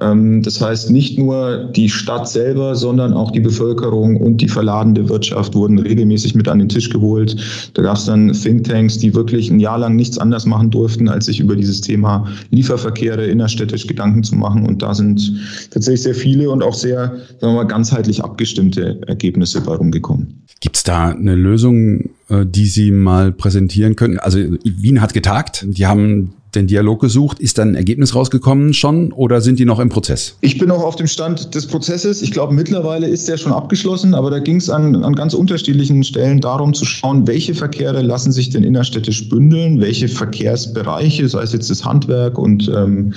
Ähm, 0.00 0.42
das 0.42 0.60
heißt, 0.60 0.90
nicht 0.90 1.18
nur 1.18 1.70
die 1.74 1.88
Stadt 1.88 2.28
selber, 2.28 2.74
sondern 2.74 3.12
auch 3.12 3.30
die 3.30 3.40
Bevölkerung 3.40 4.16
und 4.16 4.38
die 4.38 4.48
verladene 4.48 5.08
Wirtschaft 5.08 5.54
wurden 5.54 5.78
regelmäßig 5.78 6.34
mit 6.34 6.48
an 6.48 6.58
den 6.58 6.68
Tisch 6.68 6.90
geholt. 6.90 7.36
Da 7.74 7.82
gab 7.82 7.96
es 7.96 8.04
dann 8.04 8.32
Thinktanks, 8.32 8.98
die 8.98 9.14
wirklich 9.14 9.50
ein 9.50 9.60
Jahr 9.60 9.78
lang 9.78 9.96
nichts 9.96 10.18
anderes 10.18 10.46
machen 10.46 10.70
durften, 10.70 11.08
als 11.08 11.26
sich 11.26 11.40
über 11.40 11.56
dieses 11.56 11.80
Thema 11.80 12.26
Lieferverkehre 12.50 13.26
innerstädtisch 13.26 13.86
Gedanken 13.86 14.22
zu 14.22 14.36
machen. 14.36 14.66
Und 14.66 14.82
da 14.82 14.94
sind 14.94 15.32
tatsächlich 15.70 16.02
sehr 16.02 16.14
viele 16.14 16.50
und 16.50 16.62
auch 16.62 16.74
sehr, 16.74 17.16
sagen 17.40 17.54
wir 17.54 17.62
mal, 17.62 17.64
ganzheitlich 17.64 18.22
abgestimmte 18.22 19.00
Ergebnisse 19.06 19.60
bei 19.62 19.74
rumgekommen. 19.74 20.42
Gibt 20.60 20.76
es 20.76 20.84
da 20.84 21.10
eine 21.10 21.34
Lösung, 21.34 22.10
äh, 22.28 22.44
die 22.46 22.66
Sie 22.66 22.90
mal 22.90 23.32
präsentieren 23.32 23.96
können? 23.96 24.18
Also 24.18 24.38
Wien 24.64 25.00
hat 25.00 25.14
getagt. 25.14 25.66
Die 25.68 25.86
haben 25.86 26.32
den 26.56 26.66
Dialog 26.66 27.00
gesucht. 27.00 27.38
Ist 27.38 27.58
dann 27.58 27.70
ein 27.70 27.74
Ergebnis 27.74 28.14
rausgekommen 28.14 28.74
schon 28.74 29.12
oder 29.12 29.40
sind 29.40 29.58
die 29.58 29.64
noch 29.64 29.78
im 29.78 29.88
Prozess? 29.88 30.36
Ich 30.40 30.58
bin 30.58 30.68
noch 30.68 30.82
auf 30.82 30.96
dem 30.96 31.06
Stand 31.06 31.54
des 31.54 31.66
Prozesses. 31.66 32.22
Ich 32.22 32.32
glaube, 32.32 32.54
mittlerweile 32.54 33.06
ist 33.06 33.28
der 33.28 33.36
schon 33.36 33.52
abgeschlossen, 33.52 34.14
aber 34.14 34.30
da 34.30 34.38
ging 34.38 34.56
es 34.56 34.68
an, 34.68 35.04
an 35.04 35.14
ganz 35.14 35.34
unterschiedlichen 35.34 36.02
Stellen 36.02 36.40
darum 36.40 36.74
zu 36.74 36.84
schauen, 36.84 37.26
welche 37.26 37.54
Verkehre 37.54 38.02
lassen 38.02 38.32
sich 38.32 38.50
denn 38.50 38.64
innerstädtisch 38.64 39.28
bündeln, 39.28 39.80
welche 39.80 40.08
Verkehrsbereiche, 40.08 41.28
sei 41.28 41.42
es 41.42 41.52
jetzt 41.52 41.70
das 41.70 41.84
Handwerk 41.84 42.38
und 42.38 42.68
ähm, 42.74 43.12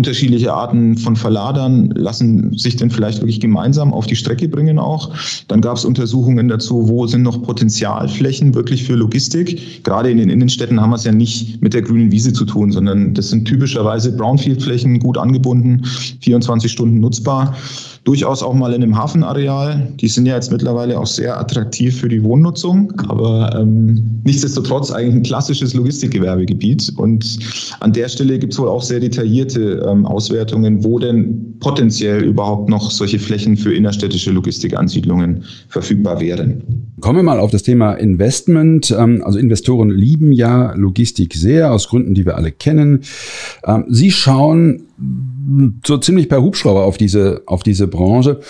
unterschiedliche 0.00 0.54
Arten 0.54 0.96
von 0.96 1.14
Verladern, 1.14 1.90
lassen 1.94 2.56
sich 2.56 2.74
denn 2.76 2.88
vielleicht 2.88 3.18
wirklich 3.20 3.38
gemeinsam 3.38 3.92
auf 3.92 4.06
die 4.06 4.16
Strecke 4.16 4.48
bringen 4.48 4.78
auch. 4.78 5.10
Dann 5.48 5.60
gab 5.60 5.76
es 5.76 5.84
Untersuchungen 5.84 6.48
dazu, 6.48 6.88
wo 6.88 7.06
sind 7.06 7.22
noch 7.22 7.42
Potenzialflächen 7.42 8.54
wirklich 8.54 8.84
für 8.84 8.94
Logistik. 8.94 9.84
Gerade 9.84 10.10
in 10.10 10.16
den 10.16 10.30
Innenstädten 10.30 10.80
haben 10.80 10.88
wir 10.88 10.96
es 10.96 11.04
ja 11.04 11.12
nicht 11.12 11.60
mit 11.60 11.74
der 11.74 11.82
grünen 11.82 12.10
Wiese 12.10 12.32
zu 12.32 12.46
tun, 12.46 12.72
sondern 12.72 13.12
das 13.12 13.28
sind 13.28 13.44
typischerweise 13.44 14.16
Brownfield-Flächen, 14.16 15.00
gut 15.00 15.18
angebunden, 15.18 15.84
24 16.22 16.72
Stunden 16.72 17.00
nutzbar 17.00 17.54
durchaus 18.04 18.42
auch 18.42 18.54
mal 18.54 18.72
in 18.72 18.82
einem 18.82 18.96
Hafenareal. 18.96 19.92
Die 20.00 20.08
sind 20.08 20.26
ja 20.26 20.34
jetzt 20.34 20.50
mittlerweile 20.50 20.98
auch 20.98 21.06
sehr 21.06 21.38
attraktiv 21.38 22.00
für 22.00 22.08
die 22.08 22.22
Wohnnutzung, 22.22 22.92
aber 23.08 23.58
ähm, 23.60 24.20
nichtsdestotrotz 24.24 24.90
eigentlich 24.90 25.16
ein 25.16 25.22
klassisches 25.22 25.74
Logistikgewerbegebiet. 25.74 26.92
Und 26.96 27.38
an 27.80 27.92
der 27.92 28.08
Stelle 28.08 28.38
gibt 28.38 28.52
es 28.54 28.58
wohl 28.58 28.68
auch 28.68 28.82
sehr 28.82 29.00
detaillierte 29.00 29.86
ähm, 29.86 30.06
Auswertungen, 30.06 30.82
wo 30.82 30.98
denn 30.98 31.58
potenziell 31.60 32.24
überhaupt 32.24 32.68
noch 32.68 32.90
solche 32.90 33.18
Flächen 33.18 33.56
für 33.56 33.74
innerstädtische 33.74 34.30
Logistikansiedlungen 34.30 35.44
verfügbar 35.68 36.20
wären. 36.20 36.62
Kommen 37.00 37.16
wir 37.16 37.22
mal 37.22 37.38
auf 37.38 37.50
das 37.50 37.62
Thema 37.62 37.94
Investment. 37.94 38.94
Ähm, 38.98 39.22
also 39.24 39.38
Investoren 39.38 39.90
lieben 39.90 40.32
ja 40.32 40.72
Logistik 40.74 41.34
sehr, 41.34 41.72
aus 41.72 41.88
Gründen, 41.88 42.14
die 42.14 42.24
wir 42.24 42.36
alle 42.36 42.50
kennen. 42.50 43.02
Ähm, 43.64 43.84
Sie 43.88 44.10
schauen 44.10 44.86
so 45.86 45.98
ziemlich 45.98 46.28
per 46.28 46.42
Hubschrauber 46.42 46.84
auf 46.84 46.96
diese, 46.96 47.42
auf 47.46 47.62
diese 47.62 47.86
Branche. 47.86 48.40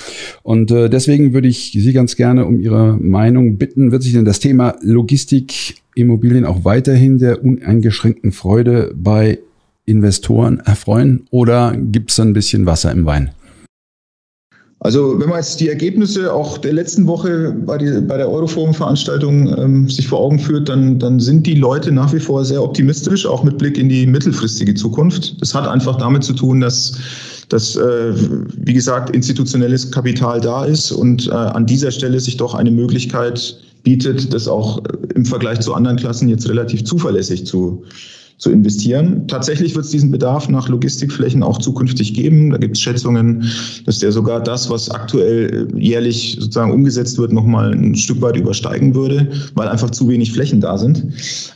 Und 0.43 0.71
äh, 0.71 0.89
deswegen 0.89 1.33
würde 1.33 1.49
ich 1.49 1.73
Sie 1.73 1.93
ganz 1.93 2.17
gerne 2.17 2.47
um 2.47 2.59
Ihre 2.59 2.97
Meinung 3.01 3.57
bitten. 3.59 3.93
Wird 3.93 4.03
sich 4.03 4.13
denn 4.13 4.25
das 4.25 4.41
Thema 4.41 4.77
Logistik, 4.83 5.77
Immobilien 5.95 6.45
auch 6.45 6.65
weiterhin 6.65 7.19
der 7.19 7.45
uneingeschränkten 7.45 8.33
Freude 8.33 8.93
bei 8.95 9.39
Investoren 9.85 10.61
erfreuen 10.61 11.27
oder 11.31 11.77
gibt 11.77 12.13
es 12.13 12.21
ein 12.21 12.33
bisschen 12.33 12.65
Wasser 12.67 12.93
im 12.93 13.07
Wein? 13.07 13.33
Also 14.83 15.21
wenn 15.21 15.29
man 15.29 15.39
jetzt 15.39 15.61
die 15.61 15.69
Ergebnisse 15.69 16.33
auch 16.33 16.57
der 16.57 16.73
letzten 16.73 17.07
Woche 17.07 17.55
bei, 17.67 17.77
die, 17.77 18.01
bei 18.01 18.17
der 18.17 18.31
Euroforum-Veranstaltung 18.31 19.55
ähm, 19.59 19.91
sich 19.91 20.09
vor 20.09 20.21
Augen 20.21 20.39
führt, 20.39 20.71
dann, 20.71 20.99
dann 20.99 21.21
sind 21.21 21.47
die 21.47 21.55
Leute 21.55 21.93
nach 21.93 22.15
wie 22.15 22.21
vor 22.21 22.47
sehr 22.47 22.63
optimistisch, 22.63 23.27
auch 23.27 23.45
mit 23.45 23.59
Blick 23.59 23.77
in 23.77 23.91
die 23.91 24.07
mittelfristige 24.07 24.75
Zukunft. 24.75 25.39
Das 25.41 25.55
hat 25.55 25.69
einfach 25.69 25.97
damit 25.97 26.25
zu 26.25 26.33
tun, 26.33 26.61
dass 26.61 26.95
dass, 27.51 27.75
äh, 27.75 28.13
wie 28.15 28.73
gesagt, 28.73 29.11
institutionelles 29.11 29.91
Kapital 29.91 30.41
da 30.41 30.65
ist 30.65 30.93
und 30.93 31.27
äh, 31.27 31.33
an 31.33 31.67
dieser 31.67 31.91
Stelle 31.91 32.21
sich 32.21 32.37
doch 32.37 32.55
eine 32.55 32.71
Möglichkeit 32.71 33.61
bietet, 33.83 34.33
das 34.33 34.47
auch 34.47 34.81
im 35.15 35.25
Vergleich 35.25 35.61
zu 35.61 35.75
anderen 35.75 35.97
Klassen 35.97 36.29
jetzt 36.29 36.49
relativ 36.49 36.85
zuverlässig 36.85 37.47
zu, 37.47 37.83
zu 38.41 38.51
investieren. 38.51 39.29
Tatsächlich 39.29 39.75
wird 39.75 39.85
es 39.85 39.91
diesen 39.91 40.11
Bedarf 40.11 40.49
nach 40.49 40.67
Logistikflächen 40.69 41.43
auch 41.43 41.59
zukünftig 41.59 42.15
geben. 42.15 42.51
Da 42.51 42.57
gibt 42.57 42.75
es 42.75 42.83
Schätzungen, 42.83 43.45
dass 43.85 43.99
der 43.99 44.13
sogar 44.13 44.43
das, 44.43 44.71
was 44.71 44.91
aktuell 44.91 45.69
äh, 45.75 45.79
jährlich 45.79 46.39
sozusagen 46.41 46.73
umgesetzt 46.73 47.19
wird, 47.19 47.35
nochmal 47.35 47.73
ein 47.73 47.95
Stück 47.95 48.23
weit 48.23 48.39
übersteigen 48.39 48.95
würde, 48.95 49.31
weil 49.55 49.69
einfach 49.69 49.91
zu 49.91 50.09
wenig 50.09 50.33
Flächen 50.33 50.59
da 50.59 50.79
sind. 50.79 51.07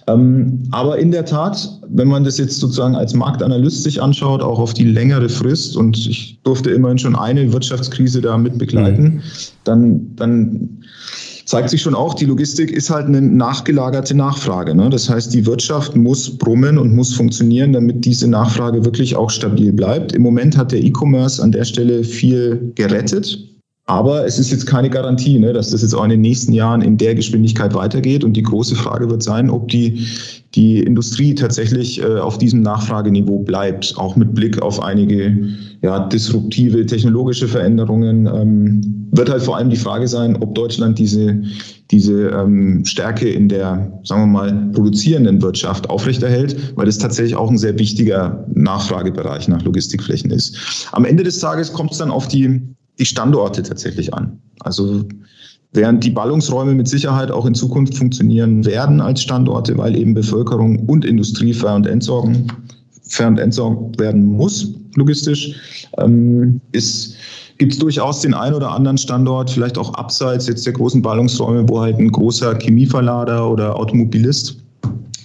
Ähm, 0.09 0.62
aber 0.73 0.99
in 0.99 1.11
der 1.11 1.25
Tat, 1.25 1.81
wenn 1.88 2.09
man 2.09 2.23
das 2.23 2.37
jetzt 2.37 2.61
sozusagen 2.61 2.95
als 2.95 3.14
Marktanalyst 3.14 3.83
sich 3.83 4.03
anschaut, 4.03 4.43
auch 4.43 4.59
auf 4.59 4.75
die 4.75 4.85
längere 4.85 5.31
Frist, 5.31 5.79
und 5.79 5.97
ich 6.07 6.38
durfte 6.45 6.71
immerhin 6.71 6.99
schon 6.99 7.17
eine 7.17 7.50
Wirtschaftskrise 7.50 8.21
da 8.21 8.37
mit 8.37 8.59
begleiten, 8.59 9.05
mhm. 9.05 9.21
dann, 9.64 10.17
dann 10.17 10.69
zeigt 11.44 11.70
sich 11.70 11.82
schon 11.82 11.94
auch, 11.94 12.14
die 12.14 12.24
Logistik 12.24 12.70
ist 12.70 12.90
halt 12.90 13.06
eine 13.06 13.20
nachgelagerte 13.20 14.14
Nachfrage. 14.14 14.74
Ne? 14.74 14.88
Das 14.90 15.08
heißt, 15.08 15.32
die 15.34 15.46
Wirtschaft 15.46 15.94
muss 15.96 16.36
brummen 16.38 16.78
und 16.78 16.94
muss 16.94 17.14
funktionieren, 17.14 17.72
damit 17.72 18.04
diese 18.04 18.28
Nachfrage 18.28 18.84
wirklich 18.84 19.16
auch 19.16 19.30
stabil 19.30 19.72
bleibt. 19.72 20.12
Im 20.12 20.22
Moment 20.22 20.56
hat 20.56 20.72
der 20.72 20.82
E-Commerce 20.82 21.42
an 21.42 21.52
der 21.52 21.64
Stelle 21.64 22.04
viel 22.04 22.72
gerettet. 22.74 23.38
Aber 23.86 24.24
es 24.24 24.38
ist 24.38 24.50
jetzt 24.50 24.64
keine 24.64 24.88
Garantie, 24.88 25.38
ne, 25.38 25.52
dass 25.52 25.70
das 25.70 25.82
jetzt 25.82 25.94
auch 25.94 26.04
in 26.04 26.10
den 26.10 26.22
nächsten 26.22 26.54
Jahren 26.54 26.80
in 26.80 26.96
der 26.96 27.14
Geschwindigkeit 27.14 27.74
weitergeht. 27.74 28.24
Und 28.24 28.34
die 28.34 28.42
große 28.42 28.74
Frage 28.74 29.10
wird 29.10 29.22
sein, 29.22 29.50
ob 29.50 29.68
die, 29.68 30.06
die 30.54 30.80
Industrie 30.80 31.34
tatsächlich 31.34 32.00
äh, 32.00 32.18
auf 32.18 32.38
diesem 32.38 32.62
Nachfrageniveau 32.62 33.40
bleibt, 33.40 33.94
auch 33.96 34.14
mit 34.16 34.34
Blick 34.34 34.62
auf 34.62 34.80
einige 34.80 35.37
ja, 35.82 36.06
disruptive 36.08 36.87
technologische 36.87 37.49
Veränderungen. 37.49 38.26
Ähm, 38.26 39.08
wird 39.11 39.30
halt 39.30 39.42
vor 39.42 39.56
allem 39.56 39.70
die 39.70 39.76
Frage 39.76 40.08
sein, 40.08 40.37
ob 40.37 40.54
Deutschland 40.54 40.99
diese, 40.99 41.42
diese 41.90 42.28
ähm, 42.28 42.84
Stärke 42.84 43.28
in 43.28 43.49
der, 43.49 44.00
sagen 44.04 44.23
wir 44.23 44.26
mal, 44.26 44.70
produzierenden 44.73 45.42
Wirtschaft 45.42 45.88
aufrechterhält, 45.90 46.76
weil 46.76 46.87
das 46.87 46.99
tatsächlich 46.99 47.37
auch 47.37 47.50
ein 47.50 47.58
sehr 47.58 47.78
wichtiger 47.78 48.46
Nachfragebereich 48.54 49.49
nach 49.49 49.62
Logistikflächen 49.62 50.30
ist. 50.30 50.88
Am 50.92 51.04
Ende 51.04 51.23
des 51.23 51.38
Tages 51.38 51.73
kommt 51.73 51.92
es 51.92 51.99
dann 51.99 52.11
auf 52.11 52.28
die 52.28 52.61
die 52.99 53.04
Standorte 53.04 53.62
tatsächlich 53.62 54.14
an. 54.14 54.40
Also 54.61 55.04
während 55.75 56.02
die 56.04 56.11
Ballungsräume 56.11 56.75
mit 56.75 56.88
Sicherheit 56.88 57.31
auch 57.31 57.47
in 57.47 57.54
Zukunft 57.54 57.97
funktionieren 57.97 58.64
werden 58.64 59.00
als 59.00 59.23
Standorte, 59.23 59.76
weil 59.76 59.97
eben 59.97 60.14
Bevölkerung 60.14 60.78
und 60.87 61.04
Industrie 61.04 61.52
fair 61.52 61.75
und 61.75 61.87
entsorgen, 61.87 62.47
fair 63.02 63.28
und 63.28 63.38
entsorgt 63.38 63.99
werden 63.99 64.25
muss, 64.25 64.73
logistisch, 64.95 65.54
ähm, 65.99 66.61
ist 66.73 67.16
gibt 67.59 67.73
es 67.73 67.78
durchaus 67.78 68.21
den 68.21 68.35
einen 68.35 68.54
oder 68.54 68.71
anderen 68.73 68.99
Standort, 68.99 69.50
vielleicht 69.50 69.78
auch 69.78 69.95
abseits 69.95 70.49
jetzt 70.49 70.66
der 70.66 70.73
großen 70.73 71.02
Ballungsräume, 71.02 71.69
wo 71.69 71.81
halt 71.81 71.99
ein 71.99 72.11
großer 72.11 72.59
Chemieverlader 72.59 73.49
oder 73.49 73.76
Automobilist 73.76 74.57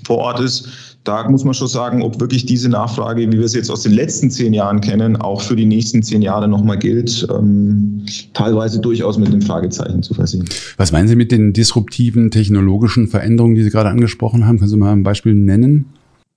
vor 0.05 0.17
Ort 0.17 0.39
ist, 0.39 0.88
da 1.03 1.29
muss 1.29 1.43
man 1.43 1.53
schon 1.53 1.67
sagen, 1.67 2.01
ob 2.01 2.19
wirklich 2.19 2.45
diese 2.45 2.69
Nachfrage, 2.69 3.31
wie 3.31 3.37
wir 3.37 3.45
es 3.45 3.53
jetzt 3.53 3.71
aus 3.71 3.83
den 3.83 3.93
letzten 3.93 4.29
zehn 4.29 4.53
Jahren 4.53 4.81
kennen, 4.81 5.15
auch 5.15 5.41
für 5.41 5.55
die 5.55 5.65
nächsten 5.65 6.03
zehn 6.03 6.21
Jahre 6.21 6.47
nochmal 6.47 6.77
gilt, 6.77 7.27
ähm, 7.33 8.05
teilweise 8.33 8.79
durchaus 8.79 9.17
mit 9.17 9.31
dem 9.31 9.41
Fragezeichen 9.41 10.03
zu 10.03 10.13
versehen. 10.13 10.45
Was 10.77 10.91
meinen 10.91 11.07
Sie 11.07 11.15
mit 11.15 11.31
den 11.31 11.53
disruptiven 11.53 12.31
technologischen 12.31 13.07
Veränderungen, 13.07 13.55
die 13.55 13.63
Sie 13.63 13.69
gerade 13.69 13.89
angesprochen 13.89 14.45
haben? 14.45 14.59
Können 14.59 14.69
Sie 14.69 14.77
mal 14.77 14.91
ein 14.91 15.03
Beispiel 15.03 15.33
nennen? 15.33 15.85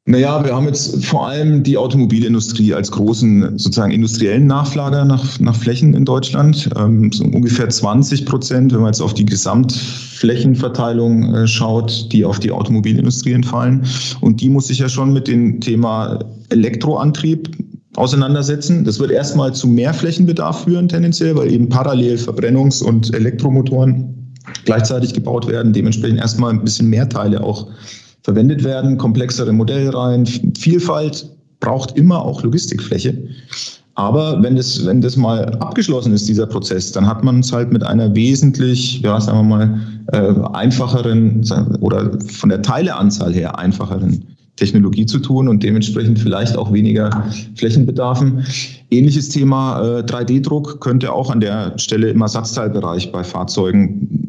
Naja, 0.04 0.44
wir 0.44 0.56
haben 0.56 0.66
jetzt 0.66 1.04
vor 1.04 1.28
allem 1.28 1.62
die 1.62 1.78
Automobilindustrie 1.78 2.74
als 2.74 2.90
großen 2.90 3.56
sozusagen 3.56 3.92
industriellen 3.92 4.48
Nachflager 4.48 5.04
nach, 5.04 5.38
nach 5.38 5.54
Flächen 5.54 5.94
in 5.94 6.04
Deutschland. 6.04 6.68
Ähm, 6.76 7.12
so 7.12 7.22
ungefähr 7.22 7.68
20 7.68 8.26
Prozent, 8.26 8.72
wenn 8.72 8.80
man 8.80 8.88
jetzt 8.88 9.00
auf 9.00 9.14
die 9.14 9.24
Gesamtflächenverteilung 9.24 11.32
äh, 11.32 11.46
schaut, 11.46 12.08
die 12.10 12.24
auf 12.24 12.40
die 12.40 12.50
Automobilindustrie 12.50 13.32
entfallen. 13.32 13.86
Und 14.20 14.40
die 14.40 14.48
muss 14.48 14.66
sich 14.66 14.80
ja 14.80 14.88
schon 14.88 15.12
mit 15.12 15.28
dem 15.28 15.60
Thema 15.60 16.18
Elektroantrieb 16.48 17.48
auseinandersetzen. 17.94 18.84
Das 18.84 18.98
wird 18.98 19.12
erstmal 19.12 19.54
zu 19.54 19.68
mehr 19.68 19.94
Flächenbedarf 19.94 20.64
führen 20.64 20.88
tendenziell, 20.88 21.36
weil 21.36 21.52
eben 21.52 21.68
parallel 21.68 22.16
Verbrennungs- 22.16 22.82
und 22.82 23.14
Elektromotoren 23.14 24.32
gleichzeitig 24.64 25.14
gebaut 25.14 25.46
werden, 25.46 25.72
dementsprechend 25.72 26.18
erstmal 26.18 26.50
ein 26.50 26.64
bisschen 26.64 26.88
mehr 26.88 27.08
Teile 27.08 27.44
auch 27.44 27.68
verwendet 28.22 28.64
werden, 28.64 28.98
komplexere 28.98 29.52
Modellreihen, 29.52 30.26
Vielfalt 30.56 31.28
braucht 31.60 31.96
immer 31.96 32.22
auch 32.22 32.42
Logistikfläche. 32.42 33.16
Aber 33.94 34.42
wenn 34.42 34.56
das, 34.56 34.86
wenn 34.86 35.00
das 35.00 35.16
mal 35.16 35.44
abgeschlossen 35.56 36.14
ist, 36.14 36.26
dieser 36.28 36.46
Prozess, 36.46 36.92
dann 36.92 37.06
hat 37.06 37.22
man 37.22 37.40
es 37.40 37.52
halt 37.52 37.72
mit 37.72 37.84
einer 37.84 38.14
wesentlich, 38.14 39.00
ja, 39.00 39.20
sagen 39.20 39.38
wir 39.38 39.56
mal, 39.56 39.80
äh, 40.12 40.34
einfacheren 40.54 41.44
oder 41.80 42.18
von 42.20 42.48
der 42.48 42.62
Teileanzahl 42.62 43.34
her 43.34 43.58
einfacheren 43.58 44.24
Technologie 44.56 45.06
zu 45.06 45.18
tun 45.18 45.48
und 45.48 45.62
dementsprechend 45.62 46.18
vielleicht 46.18 46.56
auch 46.56 46.72
weniger 46.72 47.24
Flächenbedarfen. 47.56 48.44
Ähnliches 48.90 49.28
Thema 49.30 49.80
äh, 49.80 50.02
3D-Druck 50.02 50.80
könnte 50.80 51.12
auch 51.12 51.30
an 51.30 51.40
der 51.40 51.78
Stelle 51.78 52.10
im 52.10 52.20
Ersatzteilbereich 52.20 53.12
bei 53.12 53.24
Fahrzeugen 53.24 54.21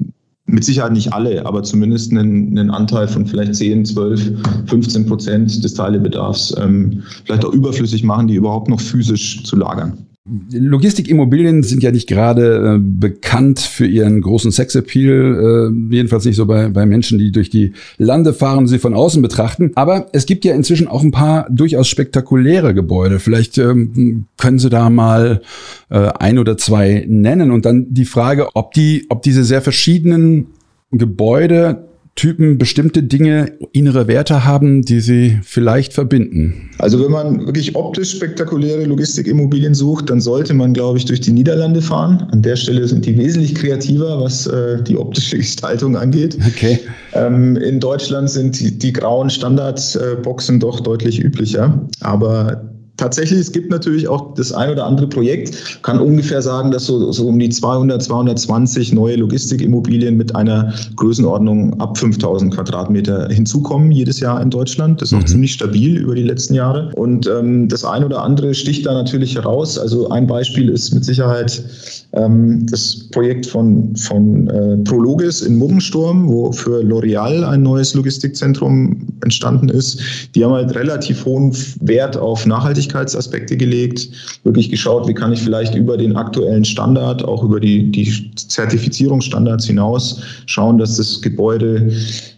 mit 0.53 0.63
Sicherheit 0.63 0.93
nicht 0.93 1.11
alle, 1.13 1.45
aber 1.47 1.63
zumindest 1.63 2.11
einen, 2.11 2.57
einen 2.57 2.69
Anteil 2.69 3.07
von 3.07 3.25
vielleicht 3.25 3.55
10, 3.55 3.85
12, 3.85 4.31
15 4.67 5.05
Prozent 5.07 5.63
des 5.63 5.73
Teilebedarfs 5.73 6.55
ähm, 6.61 7.01
vielleicht 7.25 7.43
auch 7.43 7.53
überflüssig 7.53 8.03
machen, 8.03 8.27
die 8.27 8.35
überhaupt 8.35 8.69
noch 8.69 8.79
physisch 8.79 9.43
zu 9.43 9.55
lagern. 9.55 9.97
Logistikimmobilien 10.25 11.63
sind 11.63 11.83
ja 11.83 11.91
nicht 11.91 12.07
gerade 12.07 12.75
äh, 12.75 12.79
bekannt 12.79 13.59
für 13.59 13.85
ihren 13.85 14.21
großen 14.21 14.53
Sexappeal, 14.53 15.69
äh, 15.69 15.93
jedenfalls 15.93 16.23
nicht 16.23 16.37
so 16.37 16.45
bei, 16.45 16.69
bei 16.69 16.85
Menschen, 16.85 17.19
die 17.19 17.33
durch 17.33 17.49
die 17.49 17.73
Lande 17.97 18.33
fahren, 18.33 18.65
sie 18.65 18.79
von 18.79 18.93
außen 18.93 19.21
betrachten. 19.21 19.71
Aber 19.75 20.07
es 20.13 20.25
gibt 20.25 20.45
ja 20.45 20.55
inzwischen 20.55 20.87
auch 20.87 21.03
ein 21.03 21.11
paar 21.11 21.49
durchaus 21.49 21.89
spektakuläre 21.89 22.73
Gebäude. 22.73 23.19
Vielleicht 23.19 23.57
ähm, 23.57 24.27
können 24.37 24.59
Sie 24.59 24.69
da 24.69 24.89
mal 24.89 25.41
äh, 25.89 25.97
ein 25.97 26.39
oder 26.39 26.55
zwei 26.55 27.05
nennen 27.05 27.51
und 27.51 27.65
dann 27.65 27.93
die 27.93 28.05
Frage, 28.05 28.47
ob 28.55 28.73
die, 28.73 29.05
ob 29.09 29.23
diese 29.23 29.43
sehr 29.43 29.61
verschiedenen 29.61 30.47
Gebäude 30.91 31.89
Typen 32.15 32.59
bestimmte 32.59 33.01
Dinge, 33.01 33.53
innere 33.71 34.07
Werte 34.07 34.45
haben, 34.45 34.83
die 34.83 34.99
sie 34.99 35.39
vielleicht 35.43 35.93
verbinden? 35.93 36.69
Also 36.77 37.03
wenn 37.03 37.11
man 37.11 37.45
wirklich 37.47 37.75
optisch 37.75 38.11
spektakuläre 38.11 38.83
Logistikimmobilien 38.85 39.73
sucht, 39.73 40.11
dann 40.11 40.21
sollte 40.21 40.53
man, 40.53 40.73
glaube 40.73 40.99
ich, 40.99 41.05
durch 41.05 41.21
die 41.21 41.31
Niederlande 41.31 41.81
fahren. 41.81 42.27
An 42.31 42.43
der 42.43 42.55
Stelle 42.55 42.87
sind 42.87 43.05
die 43.05 43.17
wesentlich 43.17 43.55
kreativer, 43.55 44.21
was 44.21 44.45
äh, 44.45 44.83
die 44.83 44.95
optische 44.95 45.37
Gestaltung 45.43 45.97
angeht. 45.97 46.37
Okay. 46.47 46.79
Ähm, 47.13 47.57
in 47.57 47.79
Deutschland 47.79 48.29
sind 48.29 48.59
die, 48.59 48.77
die 48.77 48.93
grauen 48.93 49.31
Standardboxen 49.31 50.59
doch 50.59 50.81
deutlich 50.81 51.23
üblicher. 51.23 51.81
Aber 52.01 52.72
tatsächlich, 52.97 53.39
es 53.39 53.51
gibt 53.51 53.69
natürlich 53.69 54.07
auch 54.07 54.33
das 54.35 54.51
ein 54.51 54.69
oder 54.71 54.85
andere 54.85 55.07
Projekt, 55.07 55.83
kann 55.83 55.99
ungefähr 55.99 56.41
sagen, 56.41 56.71
dass 56.71 56.85
so, 56.85 57.11
so 57.11 57.27
um 57.27 57.39
die 57.39 57.49
200, 57.49 58.01
220 58.01 58.93
neue 58.93 59.15
Logistikimmobilien 59.15 60.15
mit 60.15 60.35
einer 60.35 60.73
Größenordnung 60.95 61.79
ab 61.79 61.97
5000 61.97 62.53
Quadratmeter 62.53 63.29
hinzukommen 63.29 63.91
jedes 63.91 64.19
Jahr 64.19 64.41
in 64.41 64.49
Deutschland. 64.49 65.01
Das 65.01 65.11
ist 65.11 65.17
auch 65.17 65.21
mhm. 65.21 65.27
ziemlich 65.27 65.53
stabil 65.53 65.97
über 65.97 66.15
die 66.15 66.23
letzten 66.23 66.53
Jahre. 66.53 66.91
Und 66.95 67.27
ähm, 67.27 67.67
das 67.67 67.83
ein 67.83 68.03
oder 68.03 68.23
andere 68.23 68.53
sticht 68.53 68.85
da 68.85 68.93
natürlich 68.93 69.35
heraus. 69.35 69.77
Also 69.77 70.09
ein 70.09 70.27
Beispiel 70.27 70.69
ist 70.69 70.93
mit 70.93 71.05
Sicherheit 71.05 71.63
das 72.13 73.09
Projekt 73.09 73.47
von, 73.47 73.95
von 73.95 74.47
äh, 74.47 74.77
Prologis 74.83 75.41
in 75.41 75.57
Muggensturm, 75.57 76.29
wo 76.29 76.51
für 76.51 76.81
L'Oreal 76.83 77.43
ein 77.43 77.63
neues 77.63 77.95
Logistikzentrum 77.95 79.07
entstanden 79.23 79.69
ist. 79.69 79.99
Die 80.35 80.45
haben 80.45 80.53
halt 80.53 80.75
relativ 80.75 81.25
hohen 81.25 81.55
Wert 81.81 82.15
auf 82.15 82.45
Nachhaltigkeitsaspekte 82.45 83.57
gelegt, 83.57 84.09
wirklich 84.43 84.69
geschaut, 84.69 85.07
wie 85.07 85.15
kann 85.15 85.33
ich 85.33 85.41
vielleicht 85.41 85.73
über 85.73 85.97
den 85.97 86.15
aktuellen 86.15 86.63
Standard, 86.63 87.23
auch 87.25 87.43
über 87.43 87.59
die, 87.59 87.91
die 87.91 88.31
Zertifizierungsstandards 88.35 89.65
hinaus 89.65 90.21
schauen, 90.45 90.77
dass 90.77 90.97
das 90.97 91.19
Gebäude 91.19 91.91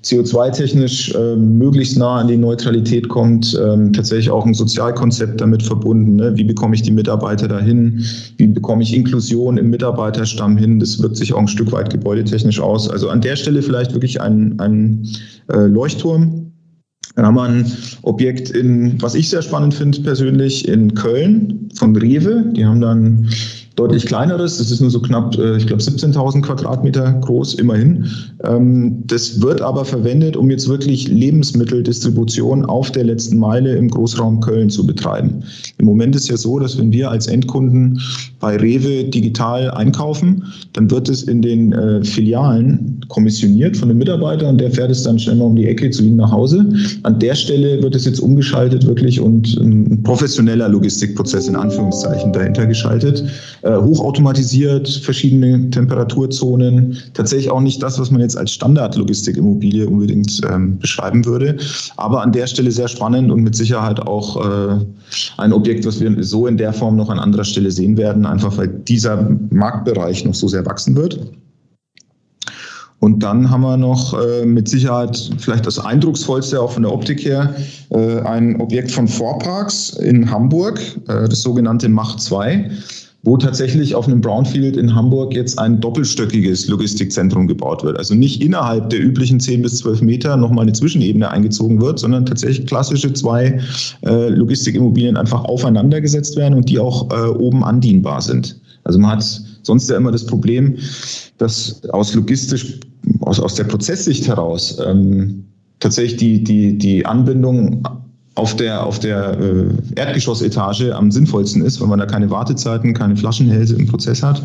CO2-technisch 0.06 1.14
äh, 1.16 1.36
möglichst 1.36 1.98
nah 1.98 2.18
an 2.20 2.28
die 2.28 2.38
Neutralität 2.38 3.10
kommt, 3.10 3.60
ähm, 3.62 3.92
tatsächlich 3.92 4.30
auch 4.30 4.46
ein 4.46 4.54
Sozialkonzept 4.54 5.42
damit 5.42 5.64
verbunden. 5.64 6.16
Ne? 6.18 6.32
Wie 6.36 6.44
bekomme 6.44 6.76
ich 6.76 6.84
die 6.84 6.92
Mitarbeiter 6.92 7.48
dahin? 7.48 8.06
Wie 8.38 8.48
bekomme 8.48 8.84
ich 8.84 8.96
Inklusion 8.96 9.58
im 9.66 9.72
Mitarbeiterstamm 9.72 10.58
hin? 10.58 10.80
Das 10.80 11.02
wirkt 11.02 11.18
sich 11.18 11.34
auch 11.34 11.40
ein 11.40 11.48
Stück 11.48 11.72
weit 11.72 11.92
gebäudetechnisch 11.92 12.60
aus. 12.60 12.90
Also 12.90 13.10
an 13.10 13.22
der 13.22 13.36
Stelle 13.36 13.62
vielleicht 13.62 13.94
wirklich 13.94 14.22
ein, 14.22 14.60
ein 14.60 15.08
äh, 15.52 15.66
Leuchtturm. 15.66 16.52
Dann 17.16 17.26
haben 17.26 17.36
wir 17.36 17.44
ein 17.44 17.72
Objekt 18.02 18.50
in, 18.50 19.02
was 19.02 19.16
ich 19.16 19.30
sehr 19.30 19.42
spannend 19.42 19.74
finde 19.74 20.02
persönlich, 20.02 20.68
in 20.68 20.94
Köln 20.96 21.70
von 21.76 21.96
Rewe. 21.96 22.44
Die 22.56 22.66
haben 22.66 22.82
dann 22.82 23.30
deutlich 23.76 24.06
kleineres. 24.06 24.58
Das 24.58 24.72
ist 24.72 24.82
nur 24.82 24.90
so 24.90 25.02
knapp, 25.02 25.38
äh, 25.38 25.58
ich 25.58 25.68
glaube, 25.68 25.82
17.000 25.82 26.42
Quadratmeter 26.42 27.14
groß, 27.22 27.56
immerhin. 27.56 28.10
Ähm, 28.44 29.04
das 29.06 29.42
wird 29.42 29.62
aber 29.62 29.86
verwendet, 29.86 30.38
um 30.38 30.50
jetzt 30.50 30.68
wirklich 30.70 31.08
Lebensmitteldistribution 31.08 32.66
auf 32.66 32.92
der 32.92 33.04
letzten 33.04 33.38
Meile 33.38 33.76
im 33.76 33.90
Großraum 33.90 34.40
Köln 34.40 34.70
zu 34.70 34.86
betreiben. 34.88 35.44
Im 35.78 35.86
Moment 35.86 36.16
ist 36.16 36.30
ja 36.30 36.38
so, 36.38 36.60
dass 36.60 36.78
wenn 36.78 36.92
wir 36.92 37.12
als 37.12 37.28
Endkunden 37.28 38.00
bei 38.40 38.56
Rewe 38.56 39.06
digital 39.06 39.72
einkaufen, 39.72 40.44
dann 40.74 40.90
wird 40.90 41.10
es 41.10 41.24
in 41.24 41.42
den 41.42 41.74
äh, 41.74 42.04
Filialen 42.04 43.02
kommissioniert 43.10 43.76
von 43.76 43.90
einem 43.90 44.00
Mitarbeiter 44.00 44.48
und 44.50 44.60
der 44.60 44.72
fährt 44.72 44.92
es 44.92 45.04
dann 45.04 45.20
schnell 45.20 45.36
mal 45.36 45.46
um 45.46 45.56
die 45.56 45.68
Ecke 45.68 45.90
zu 45.90 46.04
Ihnen 46.04 46.18
nach 46.18 46.32
Hause. 46.32 46.66
An 47.04 47.20
der 47.20 47.36
Stelle 47.36 47.82
wird 47.84 47.96
es 47.96 48.06
jetzt 48.06 48.20
umgeschaltet 48.20 48.88
wirklich 48.88 49.20
und 49.20 49.58
ein 49.58 50.02
professioneller 50.04 50.70
Logistikprozess 50.70 51.48
in 51.48 51.56
Anführungszeichen 51.56 52.32
dahinter 52.32 52.66
geschaltet 52.66 53.24
äh, 53.66 53.78
hochautomatisiert, 53.78 54.88
verschiedene 54.88 55.72
Temperaturzonen. 55.72 56.98
Tatsächlich 57.16 57.50
auch 57.50 57.62
nicht 57.62 57.82
das, 57.82 58.00
was 58.00 58.12
man 58.12 58.22
jetzt 58.22 58.38
als 58.38 58.52
Standard-Logistikimmobilie 58.52 59.88
unbedingt 59.88 60.40
ähm, 60.48 60.78
beschreiben 60.78 61.26
würde. 61.26 61.58
Aber 61.98 62.22
an 62.22 62.32
der 62.32 62.46
Stelle 62.46 62.70
sehr 62.70 62.88
spannend 62.88 63.32
und 63.32 63.42
mit 63.42 63.56
Sicherheit 63.56 64.00
auch 64.00 64.38
äh, 64.38 64.86
ein 65.38 65.52
Objekt, 65.52 65.84
was 65.88 66.00
wir 66.00 66.24
so 66.24 66.46
in 66.46 66.58
der 66.58 66.74
Form 66.74 66.96
noch 66.96 67.10
an 67.10 67.18
anderer 67.18 67.44
Stelle 67.44 67.72
sehen 67.72 67.98
werden, 67.98 68.28
einfach 68.28 68.56
weil 68.56 68.68
dieser 68.68 69.28
Marktbereich 69.50 70.24
noch 70.26 70.36
so 70.36 70.48
sehr 70.48 70.64
wachsen 70.68 70.96
wird. 70.96 71.20
Und 73.00 73.24
dann 73.24 73.50
haben 73.50 73.62
wir 73.62 73.78
noch 73.78 74.14
äh, 74.14 74.46
mit 74.46 74.70
Sicherheit 74.70 75.32
vielleicht 75.40 75.66
das 75.66 75.80
eindrucksvollste 75.80 76.62
auch 76.62 76.72
von 76.72 76.84
der 76.84 76.94
Optik 76.94 77.26
her 77.26 77.56
äh, 77.90 78.20
ein 78.22 78.62
Objekt 78.62 78.92
von 78.92 79.08
Vorparks 79.08 79.90
in 79.90 80.30
Hamburg, 80.30 80.80
äh, 81.08 81.28
das 81.28 81.42
sogenannte 81.42 81.90
Mach 81.90 82.16
2 82.18 82.70
wo 83.26 83.38
tatsächlich 83.38 83.96
auf 83.96 84.08
einem 84.08 84.22
Brownfield 84.22 84.78
in 84.78 84.94
Hamburg 84.94 85.34
jetzt 85.34 85.58
ein 85.58 85.82
doppelstöckiges 85.82 86.68
Logistikzentrum 86.68 87.48
gebaut 87.48 87.84
wird. 87.84 87.98
Also 87.98 88.14
nicht 88.14 88.42
innerhalb 88.42 88.92
der 88.92 89.04
üblichen 89.04 89.40
10 89.40 89.64
bis 89.64 89.80
12 89.80 90.04
Meter 90.04 90.38
nochmal 90.38 90.64
eine 90.64 90.74
Zwischenebene 90.74 91.30
eingezogen 91.30 91.82
wird, 91.82 91.98
sondern 91.98 92.28
tatsächlich 92.28 92.68
klassische 92.68 93.12
zwei 93.14 93.60
äh, 94.06 94.30
Logistikimmobilien 94.30 95.18
einfach 95.18 95.44
aufeinander 95.44 96.02
gesetzt 96.02 96.38
werden 96.38 96.54
und 96.54 96.70
die 96.70 96.78
auch 96.78 97.10
äh, 97.12 97.30
oben 97.30 97.64
andienbar 97.64 98.22
sind. 98.22 98.60
Also 98.84 99.00
man 99.00 99.12
hat 99.12 99.42
sonst 99.64 99.90
ja 99.90 99.98
immer 99.98 100.12
das 100.12 100.28
Problem, 100.28 100.76
dass 101.40 101.84
aus 101.90 102.14
logistisch, 102.14 102.80
aus, 103.22 103.40
aus 103.40 103.56
der 103.56 103.64
Prozesssicht 103.64 104.28
heraus 104.28 104.78
ähm, 104.86 105.46
tatsächlich 105.80 106.18
die, 106.18 106.44
die, 106.44 106.78
die 106.78 107.06
Anbindung 107.08 107.84
auf 108.36 108.54
der, 108.54 108.86
auf 108.86 109.00
der 109.00 109.40
äh, 109.40 109.66
Erdgeschossetage 109.96 110.94
am 110.94 111.10
sinnvollsten 111.10 111.64
ist, 111.64 111.80
weil 111.80 111.88
man 111.88 112.00
da 112.00 112.06
keine 112.06 112.30
Wartezeiten, 112.30 112.94
keine 112.94 113.16
Flaschenhälse 113.16 113.76
im 113.76 113.88
Prozess 113.88 114.22
hat. 114.22 114.44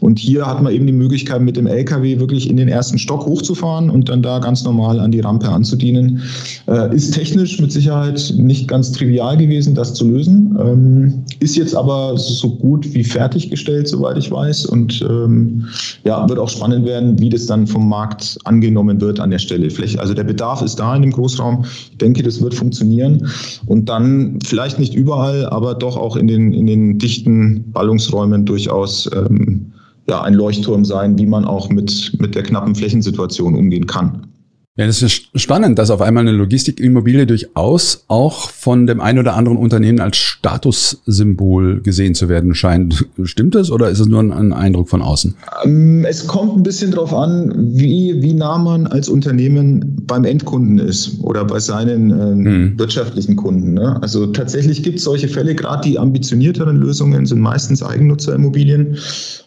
Und 0.00 0.18
hier 0.18 0.46
hat 0.46 0.62
man 0.62 0.72
eben 0.72 0.86
die 0.86 0.92
Möglichkeit, 0.92 1.40
mit 1.40 1.56
dem 1.56 1.66
LKW 1.66 2.20
wirklich 2.20 2.50
in 2.50 2.58
den 2.58 2.68
ersten 2.68 2.98
Stock 2.98 3.24
hochzufahren 3.24 3.88
und 3.88 4.10
dann 4.10 4.22
da 4.22 4.38
ganz 4.38 4.64
normal 4.64 5.00
an 5.00 5.12
die 5.12 5.20
Rampe 5.20 5.48
anzudienen. 5.48 6.20
Äh, 6.68 6.94
ist 6.94 7.12
technisch 7.14 7.58
mit 7.58 7.72
Sicherheit 7.72 8.34
nicht 8.36 8.68
ganz 8.68 8.92
trivial 8.92 9.38
gewesen, 9.38 9.74
das 9.74 9.94
zu 9.94 10.10
lösen. 10.10 10.54
Ähm, 10.60 11.24
ist 11.40 11.56
jetzt 11.56 11.74
aber 11.74 12.18
so 12.18 12.50
gut 12.50 12.92
wie 12.92 13.02
fertiggestellt, 13.02 13.88
soweit 13.88 14.18
ich 14.18 14.30
weiß. 14.30 14.66
Und 14.66 15.00
ähm, 15.08 15.68
ja, 16.04 16.28
wird 16.28 16.38
auch 16.38 16.50
spannend 16.50 16.84
werden, 16.84 17.18
wie 17.18 17.30
das 17.30 17.46
dann 17.46 17.66
vom 17.66 17.88
Markt 17.88 18.36
angenommen 18.44 19.00
wird 19.00 19.20
an 19.20 19.30
der 19.30 19.38
Stelle. 19.38 19.68
Also 19.96 20.12
der 20.12 20.24
Bedarf 20.24 20.60
ist 20.60 20.76
da 20.76 20.94
in 20.94 21.00
dem 21.00 21.12
Großraum. 21.12 21.64
Ich 21.92 21.96
denke, 21.96 22.22
das 22.22 22.42
wird 22.42 22.52
funktionieren 22.52 23.21
und 23.66 23.88
dann 23.88 24.38
vielleicht 24.44 24.78
nicht 24.78 24.94
überall, 24.94 25.46
aber 25.46 25.74
doch 25.74 25.96
auch 25.96 26.16
in 26.16 26.26
den, 26.26 26.52
in 26.52 26.66
den 26.66 26.98
dichten 26.98 27.70
Ballungsräumen 27.72 28.44
durchaus 28.46 29.10
ähm, 29.14 29.72
ja, 30.08 30.22
ein 30.22 30.34
Leuchtturm 30.34 30.84
sein, 30.84 31.18
wie 31.18 31.26
man 31.26 31.44
auch 31.44 31.68
mit, 31.68 32.12
mit 32.18 32.34
der 32.34 32.42
knappen 32.42 32.74
Flächensituation 32.74 33.54
umgehen 33.54 33.86
kann. 33.86 34.26
Ja, 34.74 34.86
das 34.86 35.02
ist 35.02 35.28
spannend, 35.34 35.78
dass 35.78 35.90
auf 35.90 36.00
einmal 36.00 36.22
eine 36.22 36.32
Logistikimmobilie 36.32 37.26
durchaus 37.26 38.04
auch 38.08 38.48
von 38.48 38.86
dem 38.86 39.02
einen 39.02 39.18
oder 39.18 39.36
anderen 39.36 39.58
Unternehmen 39.58 40.00
als 40.00 40.16
Statussymbol 40.16 41.82
gesehen 41.82 42.14
zu 42.14 42.30
werden 42.30 42.54
scheint. 42.54 43.04
Stimmt 43.24 43.54
das 43.54 43.70
oder 43.70 43.90
ist 43.90 44.00
es 44.00 44.06
nur 44.06 44.20
ein 44.20 44.54
Eindruck 44.54 44.88
von 44.88 45.02
außen? 45.02 45.34
Ähm, 45.66 46.06
es 46.08 46.26
kommt 46.26 46.56
ein 46.56 46.62
bisschen 46.62 46.90
darauf 46.90 47.12
an, 47.12 47.52
wie, 47.74 48.22
wie 48.22 48.32
nah 48.32 48.56
man 48.56 48.86
als 48.86 49.10
Unternehmen 49.10 50.04
beim 50.06 50.24
Endkunden 50.24 50.78
ist 50.78 51.20
oder 51.20 51.44
bei 51.44 51.60
seinen 51.60 52.10
äh, 52.10 52.50
hm. 52.50 52.78
wirtschaftlichen 52.78 53.36
Kunden. 53.36 53.74
Ne? 53.74 54.00
Also 54.00 54.28
tatsächlich 54.28 54.82
gibt 54.82 54.96
es 54.96 55.04
solche 55.04 55.28
Fälle, 55.28 55.54
gerade 55.54 55.86
die 55.86 55.98
ambitionierteren 55.98 56.78
Lösungen 56.78 57.26
sind 57.26 57.42
meistens 57.42 57.82
Eigennutzerimmobilien. 57.82 58.96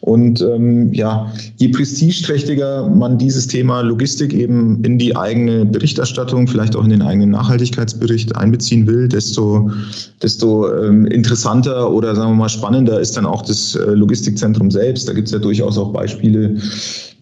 Und 0.01 0.41
ähm, 0.41 0.93
ja, 0.93 1.33
je 1.55 1.69
prestigeträchtiger 1.69 2.87
man 2.87 3.17
dieses 3.17 3.47
Thema 3.47 3.81
Logistik 3.81 4.31
eben 4.31 4.83
in 4.83 4.99
die 4.99 5.14
eigene 5.15 5.65
Berichterstattung, 5.65 6.47
vielleicht 6.47 6.75
auch 6.75 6.83
in 6.83 6.89
den 6.89 7.01
eigenen 7.01 7.31
Nachhaltigkeitsbericht 7.31 8.35
einbeziehen 8.35 8.87
will, 8.87 9.07
desto, 9.07 9.71
desto 10.21 10.73
ähm, 10.73 11.05
interessanter 11.05 11.91
oder 11.91 12.15
sagen 12.15 12.31
wir 12.31 12.35
mal 12.35 12.49
spannender 12.49 12.99
ist 12.99 13.17
dann 13.17 13.25
auch 13.25 13.41
das 13.41 13.75
äh, 13.75 13.91
Logistikzentrum 13.91 14.71
selbst. 14.71 15.07
Da 15.07 15.13
gibt 15.13 15.27
es 15.27 15.33
ja 15.33 15.39
durchaus 15.39 15.77
auch 15.77 15.91
Beispiele, 15.93 16.57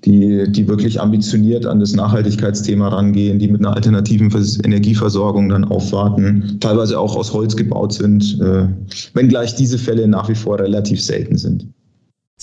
die, 0.06 0.46
die 0.50 0.68
wirklich 0.68 1.00
ambitioniert 1.00 1.66
an 1.66 1.80
das 1.80 1.94
Nachhaltigkeitsthema 1.94 2.90
rangehen, 2.90 3.40
die 3.40 3.48
mit 3.48 3.62
einer 3.62 3.76
alternativen 3.76 4.32
Energieversorgung 4.64 5.50
dann 5.50 5.64
aufwarten, 5.66 6.58
teilweise 6.60 7.00
auch 7.00 7.16
aus 7.16 7.34
Holz 7.34 7.56
gebaut 7.56 7.94
sind, 7.94 8.40
äh, 8.42 8.68
wenngleich 9.14 9.56
diese 9.56 9.78
Fälle 9.78 10.08
nach 10.08 10.28
wie 10.30 10.36
vor 10.36 10.60
relativ 10.60 11.02
selten 11.02 11.38
sind. 11.38 11.68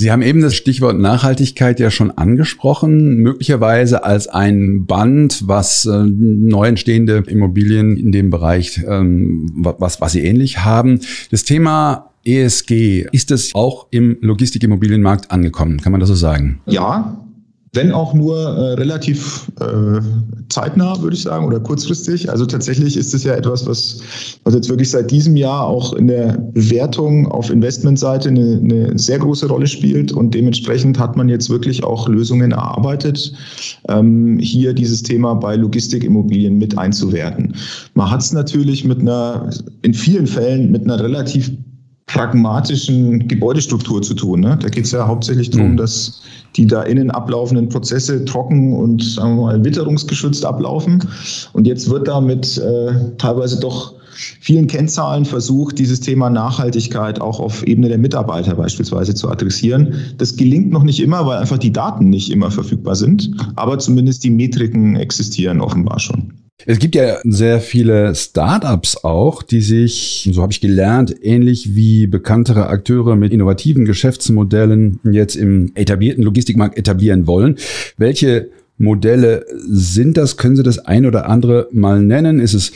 Sie 0.01 0.11
haben 0.11 0.23
eben 0.23 0.41
das 0.41 0.55
Stichwort 0.55 0.99
Nachhaltigkeit 0.99 1.79
ja 1.79 1.91
schon 1.91 2.11
angesprochen, 2.11 3.19
möglicherweise 3.19 4.03
als 4.03 4.29
ein 4.29 4.87
Band, 4.87 5.47
was 5.47 5.85
äh, 5.85 6.05
neu 6.07 6.69
entstehende 6.69 7.23
Immobilien 7.27 7.99
in 7.99 8.11
dem 8.11 8.31
Bereich, 8.31 8.83
ähm, 8.89 9.51
was, 9.55 10.01
was 10.01 10.13
Sie 10.13 10.25
ähnlich 10.25 10.65
haben. 10.65 11.01
Das 11.31 11.45
Thema 11.45 12.13
ESG, 12.25 13.09
ist 13.13 13.31
es 13.31 13.55
auch 13.55 13.89
im 13.91 14.17
Logistikimmobilienmarkt 14.23 15.31
angekommen? 15.31 15.83
Kann 15.83 15.93
man 15.93 16.01
das 16.01 16.09
so 16.09 16.15
sagen? 16.15 16.63
Ja, 16.65 17.21
wenn 17.73 17.93
auch 17.93 18.15
nur 18.15 18.37
äh, 18.37 18.73
relativ 18.75 19.51
äh, 19.61 20.01
zeitnah, 20.49 21.01
würde 21.01 21.15
ich 21.15 21.23
sagen, 21.23 21.47
oder 21.47 21.61
kurzfristig. 21.61 22.29
Also 22.29 22.45
tatsächlich 22.45 22.97
ist 22.97 23.15
es 23.15 23.23
ja 23.23 23.35
etwas, 23.35 23.65
was, 23.67 24.01
was 24.43 24.55
jetzt 24.55 24.69
wirklich 24.69 24.91
seit 24.91 25.11
diesem 25.11 25.37
Jahr 25.37 25.67
auch 25.67 25.93
in 25.93 26.09
der 26.09 26.37
Bewertung 26.53 27.31
auf 27.31 27.49
Investmentseite 27.49 28.29
eine, 28.29 28.59
eine 28.63 28.99
sehr 28.99 29.21
große 29.21 29.47
Rolle 29.47 29.69
spielt 29.69 30.11
und 30.11 30.35
dementsprechend 30.35 30.99
hat 30.99 31.17
man 31.17 31.29
jetzt 31.29 31.49
wirklich 31.49 31.85
auch 31.85 32.09
Lösungen 32.09 32.51
erarbeitet, 32.51 33.33
ähm, 33.89 34.39
hier 34.41 34.75
dieses 34.75 35.05
Thema 35.05 35.35
bei 35.35 35.55
Logistikimmobilien 35.55 36.59
mit 36.59 36.77
einzuwerten. 36.77 37.55
Man 37.95 38.11
hat 38.11 38.21
es 38.21 38.33
natürlich 38.33 38.85
mit 38.85 39.01
einer, 39.01 39.51
in 39.83 39.95
vielen 39.95 40.27
Fällen 40.27 40.73
mit 40.73 40.83
einer 40.83 40.99
relativ 40.99 41.53
pragmatischen 42.13 43.29
Gebäudestruktur 43.29 44.03
zu 44.03 44.15
tun. 44.15 44.41
Ne? 44.41 44.59
Da 44.61 44.69
geht 44.69 44.85
es 44.85 44.91
ja 44.91 45.07
hauptsächlich 45.07 45.51
darum, 45.51 45.73
mhm. 45.73 45.77
dass 45.77 46.23
die 46.57 46.67
da 46.67 46.83
innen 46.83 47.11
ablaufenden 47.11 47.69
Prozesse 47.69 48.25
trocken 48.25 48.73
und 48.73 49.03
sagen 49.03 49.37
wir 49.37 49.43
mal 49.43 49.65
witterungsgeschützt 49.65 50.45
ablaufen. 50.45 51.05
Und 51.53 51.67
jetzt 51.67 51.89
wird 51.89 52.09
da 52.09 52.21
mit 52.21 52.59
äh, 52.59 52.93
teilweise 53.19 53.61
doch 53.61 53.95
vielen 54.41 54.67
Kennzahlen 54.67 55.25
versucht, 55.25 55.79
dieses 55.79 56.01
Thema 56.01 56.31
Nachhaltigkeit 56.31 57.21
auch 57.21 57.39
auf 57.39 57.63
Ebene 57.63 57.89
der 57.89 57.99
Mitarbeiter 57.99 58.57
beispielsweise 58.57 59.15
zu 59.15 59.31
adressieren. 59.31 59.95
Das 60.19 60.37
gelingt 60.37 60.73
noch 60.73 60.83
nicht 60.83 61.01
immer, 61.01 61.25
weil 61.27 61.39
einfach 61.39 61.59
die 61.59 61.73
Daten 61.73 62.11
nicht 62.11 62.31
immer 62.31 62.51
verfügbar 62.51 62.97
sind, 62.97 63.31
aber 63.55 63.79
zumindest 63.79 64.25
die 64.25 64.31
Metriken 64.31 64.97
existieren 64.97 65.61
offenbar 65.61 66.01
schon. 66.01 66.33
Es 66.71 66.79
gibt 66.79 66.95
ja 66.95 67.19
sehr 67.25 67.61
viele 67.61 68.15
Startups 68.15 69.03
auch, 69.03 69.43
die 69.43 69.61
sich, 69.61 70.31
so 70.33 70.41
habe 70.41 70.53
ich 70.53 70.61
gelernt, 70.61 71.13
ähnlich 71.21 71.75
wie 71.75 72.07
bekanntere 72.07 72.69
Akteure 72.69 73.17
mit 73.17 73.33
innovativen 73.33 73.85
Geschäftsmodellen 73.85 75.01
jetzt 75.03 75.35
im 75.35 75.73
etablierten 75.75 76.23
Logistikmarkt 76.23 76.79
etablieren 76.79 77.27
wollen. 77.27 77.57
Welche 77.97 78.51
Modelle 78.79 79.45
sind 79.67 80.17
das? 80.17 80.37
Können 80.37 80.55
Sie 80.55 80.63
das 80.63 80.79
ein 80.79 81.07
oder 81.07 81.29
andere 81.29 81.67
mal 81.73 82.01
nennen? 82.01 82.39
Ist 82.39 82.55
es 82.55 82.71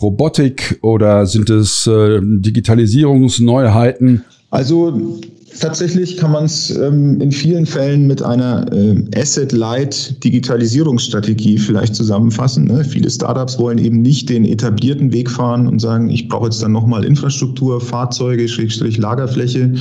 Robotik 0.00 0.78
oder 0.82 1.26
sind 1.26 1.50
es 1.50 1.88
äh, 1.88 2.20
Digitalisierungsneuheiten? 2.22 4.22
Also 4.50 5.18
Tatsächlich 5.58 6.16
kann 6.16 6.32
man 6.32 6.44
es 6.44 6.70
ähm, 6.76 7.20
in 7.20 7.32
vielen 7.32 7.66
Fällen 7.66 8.06
mit 8.06 8.22
einer 8.22 8.72
äh, 8.72 9.02
Asset-Light-Digitalisierungsstrategie 9.16 11.58
vielleicht 11.58 11.96
zusammenfassen. 11.96 12.66
Ne? 12.66 12.84
Viele 12.84 13.10
Startups 13.10 13.58
wollen 13.58 13.78
eben 13.78 14.00
nicht 14.00 14.28
den 14.28 14.44
etablierten 14.44 15.12
Weg 15.12 15.28
fahren 15.28 15.66
und 15.66 15.80
sagen, 15.80 16.08
ich 16.08 16.28
brauche 16.28 16.44
jetzt 16.44 16.62
dann 16.62 16.70
nochmal 16.72 17.04
Infrastruktur, 17.04 17.80
Fahrzeuge, 17.80 18.46
Schrägstrich 18.48 18.96
Lagerfläche, 18.96 19.74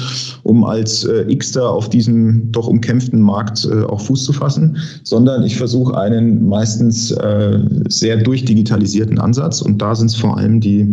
um 0.44 0.64
als 0.64 1.04
äh, 1.04 1.36
Xter 1.36 1.70
auf 1.70 1.88
diesem 1.90 2.52
doch 2.52 2.68
umkämpften 2.68 3.22
Markt 3.22 3.66
äh, 3.66 3.84
auch 3.84 4.02
Fuß 4.02 4.24
zu 4.24 4.34
fassen, 4.34 4.78
sondern 5.04 5.44
ich 5.44 5.56
versuche 5.56 5.96
einen 5.98 6.48
meistens 6.48 7.12
äh, 7.12 7.60
sehr 7.90 8.18
durchdigitalisierten 8.18 9.20
Ansatz 9.20 9.62
und 9.62 9.80
da 9.82 9.94
sind 9.94 10.08
es 10.08 10.16
vor 10.16 10.36
allem 10.38 10.60
die, 10.60 10.88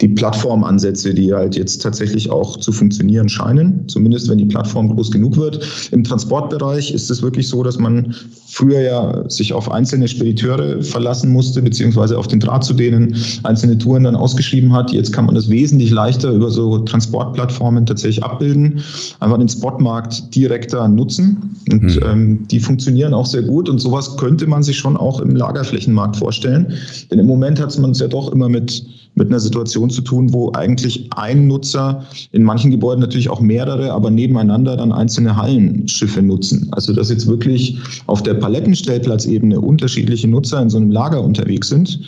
die 0.00 0.08
Plattformansätze, 0.08 1.14
die 1.14 1.34
halt 1.34 1.56
jetzt 1.56 1.82
tatsächlich 1.82 2.30
auch 2.30 2.58
zu 2.58 2.70
funktionieren 2.70 3.28
scheinen, 3.28 3.88
zumindest 4.04 4.28
wenn 4.28 4.36
die 4.36 4.44
Plattform 4.44 4.94
groß 4.94 5.10
genug 5.10 5.38
wird. 5.38 5.88
Im 5.90 6.04
Transportbereich 6.04 6.92
ist 6.92 7.10
es 7.10 7.22
wirklich 7.22 7.48
so, 7.48 7.62
dass 7.62 7.78
man 7.78 8.14
früher 8.54 8.80
ja 8.80 9.28
sich 9.28 9.52
auf 9.52 9.70
einzelne 9.70 10.06
Spediteure 10.06 10.80
verlassen 10.80 11.30
musste, 11.32 11.60
beziehungsweise 11.60 12.16
auf 12.16 12.28
den 12.28 12.38
Draht 12.38 12.62
zu 12.62 12.72
denen 12.72 13.16
einzelne 13.42 13.76
Touren 13.76 14.04
dann 14.04 14.14
ausgeschrieben 14.14 14.72
hat. 14.72 14.92
Jetzt 14.92 15.12
kann 15.12 15.26
man 15.26 15.34
das 15.34 15.50
wesentlich 15.50 15.90
leichter 15.90 16.30
über 16.30 16.50
so 16.50 16.78
Transportplattformen 16.78 17.84
tatsächlich 17.84 18.22
abbilden, 18.22 18.80
einfach 19.18 19.38
den 19.38 19.48
Spotmarkt 19.48 20.34
direkter 20.36 20.86
nutzen. 20.86 21.56
Und 21.72 21.82
mhm. 21.82 22.00
ähm, 22.06 22.48
die 22.48 22.60
funktionieren 22.60 23.12
auch 23.12 23.26
sehr 23.26 23.42
gut 23.42 23.68
und 23.68 23.80
sowas 23.80 24.16
könnte 24.16 24.46
man 24.46 24.62
sich 24.62 24.76
schon 24.76 24.96
auch 24.96 25.20
im 25.20 25.34
Lagerflächenmarkt 25.34 26.16
vorstellen. 26.16 26.74
Denn 27.10 27.18
im 27.18 27.26
Moment 27.26 27.60
hat 27.60 27.76
man 27.78 27.90
es 27.90 27.98
ja 27.98 28.06
doch 28.06 28.30
immer 28.30 28.48
mit 28.48 28.84
mit 29.14 29.28
einer 29.28 29.40
Situation 29.40 29.90
zu 29.90 30.02
tun, 30.02 30.32
wo 30.32 30.52
eigentlich 30.52 31.08
ein 31.14 31.46
Nutzer 31.46 32.04
in 32.32 32.42
manchen 32.42 32.70
Gebäuden 32.70 33.00
natürlich 33.00 33.30
auch 33.30 33.40
mehrere, 33.40 33.92
aber 33.92 34.10
nebeneinander 34.10 34.76
dann 34.76 34.92
einzelne 34.92 35.36
Hallenschiffe 35.36 36.22
nutzen. 36.22 36.68
Also 36.72 36.92
dass 36.92 37.10
jetzt 37.10 37.26
wirklich 37.26 37.78
auf 38.06 38.22
der 38.22 38.34
Palettenstellplatzebene 38.44 39.58
unterschiedliche 39.58 40.28
Nutzer 40.28 40.60
in 40.60 40.68
so 40.68 40.76
einem 40.76 40.90
Lager 40.90 41.24
unterwegs 41.24 41.68
sind, 41.68 41.98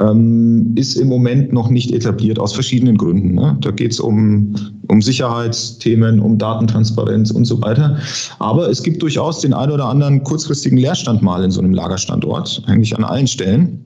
ähm, 0.00 0.72
ist 0.74 0.96
im 0.96 1.06
Moment 1.06 1.52
noch 1.52 1.70
nicht 1.70 1.92
etabliert 1.92 2.40
aus 2.40 2.52
verschiedenen 2.52 2.96
Gründen. 2.96 3.36
Ne? 3.36 3.56
Da 3.60 3.70
geht 3.70 3.92
es 3.92 4.00
um, 4.00 4.52
um 4.88 5.00
Sicherheitsthemen, 5.00 6.18
um 6.18 6.38
Datentransparenz 6.38 7.30
und 7.30 7.44
so 7.44 7.62
weiter. 7.62 7.98
Aber 8.40 8.68
es 8.68 8.82
gibt 8.82 9.00
durchaus 9.00 9.42
den 9.42 9.54
einen 9.54 9.70
oder 9.70 9.84
anderen 9.84 10.24
kurzfristigen 10.24 10.76
Leerstand 10.76 11.22
mal 11.22 11.44
in 11.44 11.52
so 11.52 11.60
einem 11.60 11.72
Lagerstandort, 11.72 12.64
eigentlich 12.66 12.96
an 12.96 13.04
allen 13.04 13.28
Stellen. 13.28 13.84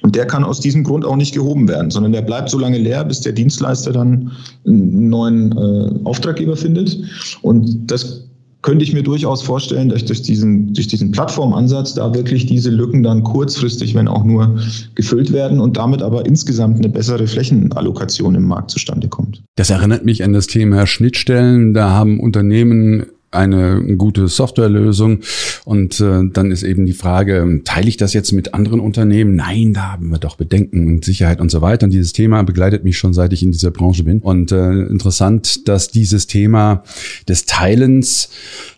Und 0.00 0.16
der 0.16 0.26
kann 0.26 0.44
aus 0.44 0.58
diesem 0.58 0.84
Grund 0.84 1.04
auch 1.04 1.16
nicht 1.16 1.34
gehoben 1.34 1.68
werden, 1.68 1.90
sondern 1.90 2.12
der 2.12 2.22
bleibt 2.22 2.48
so 2.48 2.58
lange 2.58 2.78
leer, 2.78 3.04
bis 3.04 3.20
der 3.20 3.32
Dienstleister 3.32 3.92
dann 3.92 4.32
einen 4.66 5.10
neuen 5.10 5.52
äh, 5.52 6.00
Auftraggeber 6.04 6.56
findet. 6.56 6.98
Und 7.42 7.90
das 7.90 8.31
könnte 8.62 8.84
ich 8.84 8.92
mir 8.92 9.02
durchaus 9.02 9.42
vorstellen, 9.42 9.88
dass 9.88 10.04
durch 10.04 10.22
diesen, 10.22 10.72
durch 10.72 10.86
diesen 10.86 11.10
Plattformansatz 11.10 11.94
da 11.94 12.14
wirklich 12.14 12.46
diese 12.46 12.70
Lücken 12.70 13.02
dann 13.02 13.24
kurzfristig, 13.24 13.94
wenn 13.94 14.08
auch 14.08 14.24
nur, 14.24 14.58
gefüllt 14.94 15.32
werden 15.32 15.60
und 15.60 15.76
damit 15.76 16.02
aber 16.02 16.26
insgesamt 16.26 16.78
eine 16.78 16.88
bessere 16.88 17.26
Flächenallokation 17.26 18.34
im 18.34 18.44
Markt 18.44 18.70
zustande 18.70 19.08
kommt. 19.08 19.42
Das 19.56 19.70
erinnert 19.70 20.04
mich 20.04 20.22
an 20.22 20.32
das 20.32 20.46
Thema 20.46 20.86
Schnittstellen. 20.86 21.74
Da 21.74 21.90
haben 21.90 22.20
Unternehmen 22.20 23.06
eine 23.32 23.96
gute 23.96 24.28
Softwarelösung. 24.28 25.20
Und 25.64 26.00
äh, 26.00 26.22
dann 26.32 26.50
ist 26.50 26.62
eben 26.62 26.86
die 26.86 26.92
Frage, 26.92 27.62
teile 27.64 27.88
ich 27.88 27.96
das 27.96 28.12
jetzt 28.12 28.32
mit 28.32 28.54
anderen 28.54 28.80
Unternehmen? 28.80 29.34
Nein, 29.34 29.74
da 29.74 29.92
haben 29.92 30.10
wir 30.10 30.18
doch 30.18 30.36
Bedenken 30.36 30.86
und 30.86 31.04
Sicherheit 31.04 31.40
und 31.40 31.50
so 31.50 31.60
weiter. 31.60 31.84
Und 31.84 31.92
dieses 31.92 32.12
Thema 32.12 32.42
begleitet 32.42 32.84
mich 32.84 32.98
schon, 32.98 33.14
seit 33.14 33.32
ich 33.32 33.42
in 33.42 33.52
dieser 33.52 33.70
Branche 33.70 34.04
bin. 34.04 34.20
Und 34.20 34.52
äh, 34.52 34.82
interessant, 34.82 35.68
dass 35.68 35.88
dieses 35.88 36.26
Thema 36.26 36.84
des 37.28 37.46
Teilens 37.46 38.28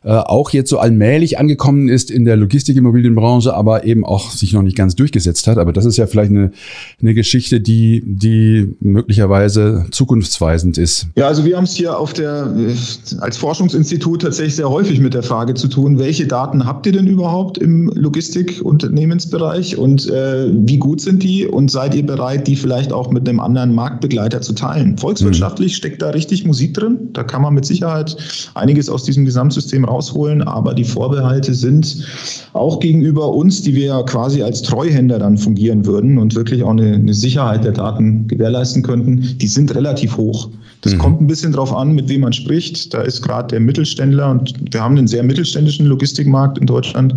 äh, 0.05 0.11
auch 0.11 0.51
jetzt 0.51 0.69
so 0.69 0.79
allmählich 0.79 1.39
angekommen 1.39 1.89
ist 1.89 2.11
in 2.11 2.27
der 2.27 2.37
Logistikimmobilienbranche, 2.37 3.55
aber 3.55 3.85
eben 3.85 4.05
auch 4.05 4.31
sich 4.31 4.53
noch 4.53 4.63
nicht 4.63 4.77
ganz 4.77 4.95
durchgesetzt 4.95 5.47
hat. 5.47 5.57
Aber 5.57 5.73
das 5.73 5.87
ist 5.87 5.97
ja 5.97 6.07
vielleicht 6.07 6.31
eine, 6.31 6.53
eine 7.01 7.15
Geschichte, 7.15 7.61
die, 7.61 8.03
die 8.05 8.77
möglicherweise 8.81 9.87
zukunftsweisend 9.91 10.77
ist. 10.77 11.07
Ja, 11.17 11.27
also 11.27 11.45
wir 11.47 11.57
haben 11.57 11.65
es 11.65 11.75
hier 11.75 11.99
auf 11.99 12.13
der, 12.13 12.55
äh, 12.55 12.75
als 13.21 13.39
Forschungsinstitut 13.39 14.23
tatsächlich 14.23 14.57
sehr 14.57 14.69
häufig 14.69 15.01
mit 15.01 15.15
der 15.15 15.23
Frage 15.23 15.55
zu 15.55 15.69
tun, 15.69 15.99
welche 15.99 16.27
Daten 16.27 16.67
habt 16.67 16.85
ihr 16.85 16.93
denn 16.93 17.07
überhaupt 17.07 17.57
im 17.57 17.91
Logistikunternehmensbereich 17.95 19.79
und 19.79 20.11
äh, 20.11 20.51
wie 20.53 20.79
gut 20.79 21.01
sind 21.01 21.23
die 21.23 21.47
und 21.47 21.71
seid 21.71 21.95
ihr 21.95 22.05
bereit, 22.05 22.47
die 22.47 22.57
vielleicht 22.57 22.93
auch 22.93 23.11
mit 23.11 23.27
einem 23.27 23.41
anderen 23.41 23.75
Marktbegleiter 23.75 24.43
zu 24.43 24.53
teilen? 24.53 24.99
Volkswirtschaftlich 24.99 25.73
mhm. 25.73 25.77
steckt 25.77 26.03
da 26.03 26.11
richtig 26.11 26.45
Musik 26.45 26.75
drin. 26.75 27.09
Da 27.15 27.23
kann 27.23 27.41
man 27.41 27.55
mit 27.55 27.65
Sicherheit 27.65 28.17
einiges 28.55 28.91
aus 28.91 29.05
diesem 29.05 29.25
Gesamtsystem 29.25 29.87
rausholen, 29.95 30.43
aber 30.43 30.75
die 30.75 30.85
Vorbehalte 30.85 31.55
sind 31.55 32.05
auch 32.53 32.81
gegenüber 32.81 33.33
uns, 33.33 33.63
die 33.63 33.75
wir 33.75 33.87
ja 33.87 34.03
quasi 34.03 34.43
als 34.43 34.63
Treuhänder 34.63 35.19
dann 35.19 35.39
fungieren 35.39 35.87
würden 35.87 36.19
und 36.19 36.35
wirklich 36.35 36.63
auch 36.63 36.71
eine, 36.71 36.95
eine 36.95 37.15
Sicherheit 37.15 37.65
der 37.65 37.73
Daten 37.73 38.27
gewährleisten 38.29 38.83
könnten, 38.83 39.39
die 39.39 39.49
sind 39.49 39.75
relativ 39.75 40.17
hoch. 40.17 40.49
Das 40.85 40.93
mhm. 40.93 40.99
kommt 40.99 41.21
ein 41.23 41.27
bisschen 41.27 41.53
drauf 41.53 41.75
an, 41.75 41.95
mit 41.95 42.09
wem 42.11 42.21
man 42.21 42.33
spricht. 42.35 42.93
Da 42.93 43.01
ist 43.01 43.23
gerade 43.23 43.49
der 43.49 43.61
Mittelständler 43.61 44.31
und 44.31 44.55
wir 44.71 44.83
haben 44.83 44.99
einen 44.99 45.07
sehr 45.07 45.23
mittelständischen 45.23 45.87
Logistikmarkt 45.87 46.59
in 46.59 46.67
Deutschland. 46.67 47.15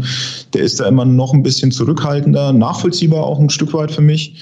Der 0.53 0.61
ist 0.61 0.79
da 0.79 0.87
immer 0.87 1.03
noch 1.03 1.33
ein 1.33 1.43
bisschen 1.43 1.71
zurückhaltender, 1.71 2.53
nachvollziehbar 2.53 3.25
auch 3.25 3.39
ein 3.39 3.49
Stück 3.49 3.73
weit 3.73 3.91
für 3.91 4.01
mich. 4.01 4.35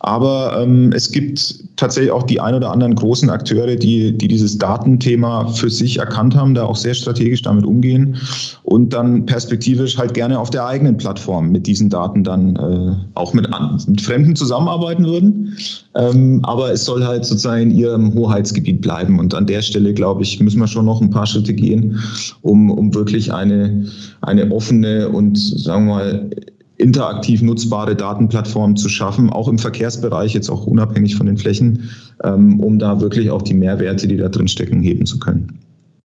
Aber 0.00 0.60
ähm, 0.60 0.92
es 0.92 1.12
gibt 1.12 1.62
tatsächlich 1.82 2.12
auch 2.12 2.22
die 2.22 2.40
ein 2.40 2.54
oder 2.54 2.70
anderen 2.70 2.94
großen 2.94 3.28
Akteure, 3.28 3.74
die, 3.74 4.16
die 4.16 4.28
dieses 4.28 4.56
Datenthema 4.56 5.48
für 5.48 5.68
sich 5.68 5.98
erkannt 5.98 6.36
haben, 6.36 6.54
da 6.54 6.64
auch 6.64 6.76
sehr 6.76 6.94
strategisch 6.94 7.42
damit 7.42 7.66
umgehen 7.66 8.16
und 8.62 8.92
dann 8.92 9.26
perspektivisch 9.26 9.98
halt 9.98 10.14
gerne 10.14 10.38
auf 10.38 10.50
der 10.50 10.64
eigenen 10.64 10.96
Plattform 10.96 11.50
mit 11.50 11.66
diesen 11.66 11.90
Daten 11.90 12.22
dann 12.22 12.54
äh, 12.54 12.94
auch 13.14 13.34
mit, 13.34 13.48
mit 13.88 14.00
Fremden 14.00 14.36
zusammenarbeiten 14.36 15.04
würden. 15.04 15.56
Ähm, 15.96 16.40
aber 16.44 16.72
es 16.72 16.84
soll 16.84 17.04
halt 17.04 17.24
sozusagen 17.24 17.62
in 17.62 17.70
ihrem 17.72 18.14
Hoheitsgebiet 18.14 18.80
bleiben. 18.80 19.18
Und 19.18 19.34
an 19.34 19.46
der 19.46 19.60
Stelle, 19.60 19.92
glaube 19.92 20.22
ich, 20.22 20.38
müssen 20.38 20.60
wir 20.60 20.68
schon 20.68 20.86
noch 20.86 21.00
ein 21.00 21.10
paar 21.10 21.26
Schritte 21.26 21.52
gehen, 21.52 21.98
um, 22.42 22.70
um 22.70 22.94
wirklich 22.94 23.32
eine, 23.32 23.86
eine 24.20 24.52
offene 24.52 25.08
und, 25.08 25.36
sagen 25.36 25.86
wir 25.86 25.94
mal, 25.94 26.30
interaktiv 26.76 27.42
nutzbare 27.42 27.94
Datenplattform 27.94 28.76
zu 28.76 28.88
schaffen, 28.88 29.30
auch 29.30 29.48
im 29.48 29.58
Verkehrsbereich, 29.58 30.34
jetzt 30.34 30.50
auch 30.50 30.66
unabhängig 30.66 31.16
von 31.16 31.26
den 31.26 31.36
Flächen, 31.36 31.90
ähm, 32.24 32.60
um 32.60 32.78
da 32.78 33.00
wirklich 33.00 33.30
auch 33.30 33.42
die 33.42 33.54
Mehrwerte, 33.54 34.08
die 34.08 34.16
da 34.16 34.28
drin 34.28 34.48
stecken, 34.48 34.82
heben 34.82 35.06
zu 35.06 35.18
können. 35.18 35.58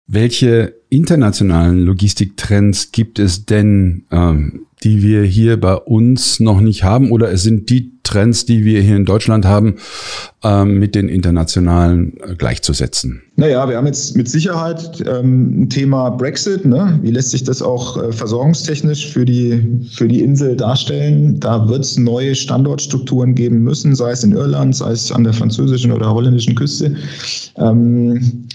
Welche 0.08 0.76
internationalen 0.90 1.84
Logistiktrends 1.84 2.92
gibt 2.92 3.18
es 3.18 3.46
denn, 3.46 4.06
ähm, 4.12 4.68
die 4.84 5.02
wir 5.02 5.24
hier 5.24 5.60
bei 5.60 5.74
uns 5.74 6.40
noch 6.40 6.62
nicht 6.62 6.84
haben? 6.84 7.12
Oder 7.12 7.32
es 7.32 7.42
sind 7.42 7.72
die 7.72 7.92
Trends, 8.04 8.46
die 8.46 8.64
wir 8.64 8.82
hier 8.82 8.96
in 8.96 9.06
Deutschland 9.06 9.46
haben, 9.46 9.78
ähm, 10.44 10.78
mit 10.78 10.94
den 10.94 11.10
internationalen 11.10 12.18
äh, 12.20 12.36
gleichzusetzen? 12.36 13.24
Naja, 13.36 13.68
wir 13.68 13.78
haben 13.78 13.88
jetzt 13.88 14.16
mit 14.16 14.30
Sicherheit 14.30 15.04
ähm, 15.08 15.64
ein 15.64 15.70
Thema 15.72 16.12
Brexit. 16.12 16.66
Ne? 16.66 17.00
Wie 17.02 17.10
lässt 17.10 17.32
sich 17.32 17.44
das 17.44 17.64
auch 17.64 17.98
äh, 17.98 18.12
versorgungstechnisch 18.12 19.12
für 19.12 19.26
die, 19.26 19.60
für 19.92 20.08
die 20.08 20.22
Insel 20.22 20.56
darstellen? 20.56 21.40
Da 21.40 21.68
wird 21.68 21.84
es 21.84 21.98
neue 21.98 22.36
Standortstrukturen 22.36 23.34
geben 23.34 23.64
müssen, 23.64 23.96
sei 23.96 24.12
es 24.12 24.24
in 24.24 24.34
Irland, 24.34 24.76
sei 24.76 24.92
es 24.92 25.12
an 25.12 25.24
der 25.24 25.34
französischen 25.34 25.92
oder 25.92 26.14
holländischen 26.14 26.54
Küste. 26.54 26.96
Ähm, 27.58 28.48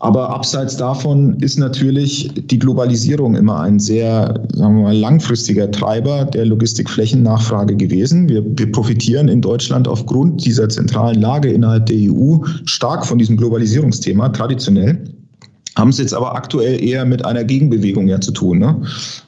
aber 0.00 0.30
abseits 0.30 0.76
davon 0.76 1.38
ist 1.40 1.58
natürlich 1.58 2.30
die 2.34 2.58
Globalisierung 2.58 3.34
immer 3.34 3.60
ein 3.60 3.80
sehr 3.80 4.34
sagen 4.54 4.76
wir 4.76 4.82
mal, 4.84 4.96
langfristiger 4.96 5.70
Treiber 5.70 6.24
der 6.24 6.46
Logistikflächennachfrage 6.46 7.74
gewesen. 7.76 8.28
Wir, 8.28 8.44
wir 8.44 8.70
profitieren 8.70 9.28
in 9.28 9.40
Deutschland 9.40 9.88
aufgrund 9.88 10.44
dieser 10.44 10.68
zentralen 10.68 11.20
Lage 11.20 11.50
innerhalb 11.50 11.86
der 11.86 11.96
EU 11.96 12.38
stark 12.64 13.04
von 13.04 13.18
diesem 13.18 13.36
Globalisierungsthema 13.36 14.28
traditionell 14.28 15.02
haben 15.78 15.90
es 15.90 15.98
jetzt 15.98 16.12
aber 16.12 16.34
aktuell 16.34 16.82
eher 16.82 17.04
mit 17.04 17.24
einer 17.24 17.44
Gegenbewegung 17.44 18.08
ja 18.08 18.20
zu 18.20 18.32
tun. 18.32 18.58
Ne? 18.58 18.76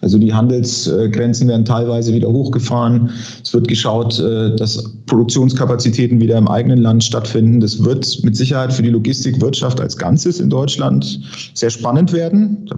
Also 0.00 0.18
die 0.18 0.34
Handelsgrenzen 0.34 1.48
werden 1.48 1.64
teilweise 1.64 2.12
wieder 2.12 2.28
hochgefahren. 2.28 3.10
Es 3.42 3.54
wird 3.54 3.68
geschaut, 3.68 4.18
äh, 4.18 4.54
dass 4.56 4.92
Produktionskapazitäten 5.06 6.20
wieder 6.20 6.36
im 6.36 6.48
eigenen 6.48 6.78
Land 6.78 7.04
stattfinden. 7.04 7.60
Das 7.60 7.84
wird 7.84 8.22
mit 8.24 8.36
Sicherheit 8.36 8.72
für 8.72 8.82
die 8.82 8.90
Logistikwirtschaft 8.90 9.80
als 9.80 9.96
Ganzes 9.96 10.40
in 10.40 10.50
Deutschland 10.50 11.20
sehr 11.54 11.70
spannend 11.70 12.12
werden. 12.12 12.68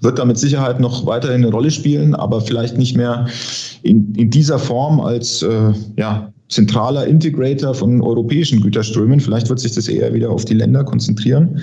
Wird 0.00 0.18
da 0.18 0.24
mit 0.24 0.38
Sicherheit 0.38 0.80
noch 0.80 1.06
weiterhin 1.06 1.42
eine 1.42 1.50
Rolle 1.50 1.70
spielen, 1.70 2.14
aber 2.14 2.40
vielleicht 2.40 2.76
nicht 2.76 2.96
mehr 2.96 3.26
in, 3.82 4.14
in 4.14 4.30
dieser 4.30 4.58
Form 4.58 5.00
als 5.00 5.42
äh, 5.42 5.72
ja, 5.96 6.32
zentraler 6.48 7.06
Integrator 7.06 7.74
von 7.74 8.00
europäischen 8.00 8.60
Güterströmen. 8.60 9.20
Vielleicht 9.20 9.48
wird 9.48 9.60
sich 9.60 9.72
das 9.72 9.88
eher 9.88 10.12
wieder 10.14 10.30
auf 10.30 10.44
die 10.44 10.54
Länder 10.54 10.84
konzentrieren. 10.84 11.60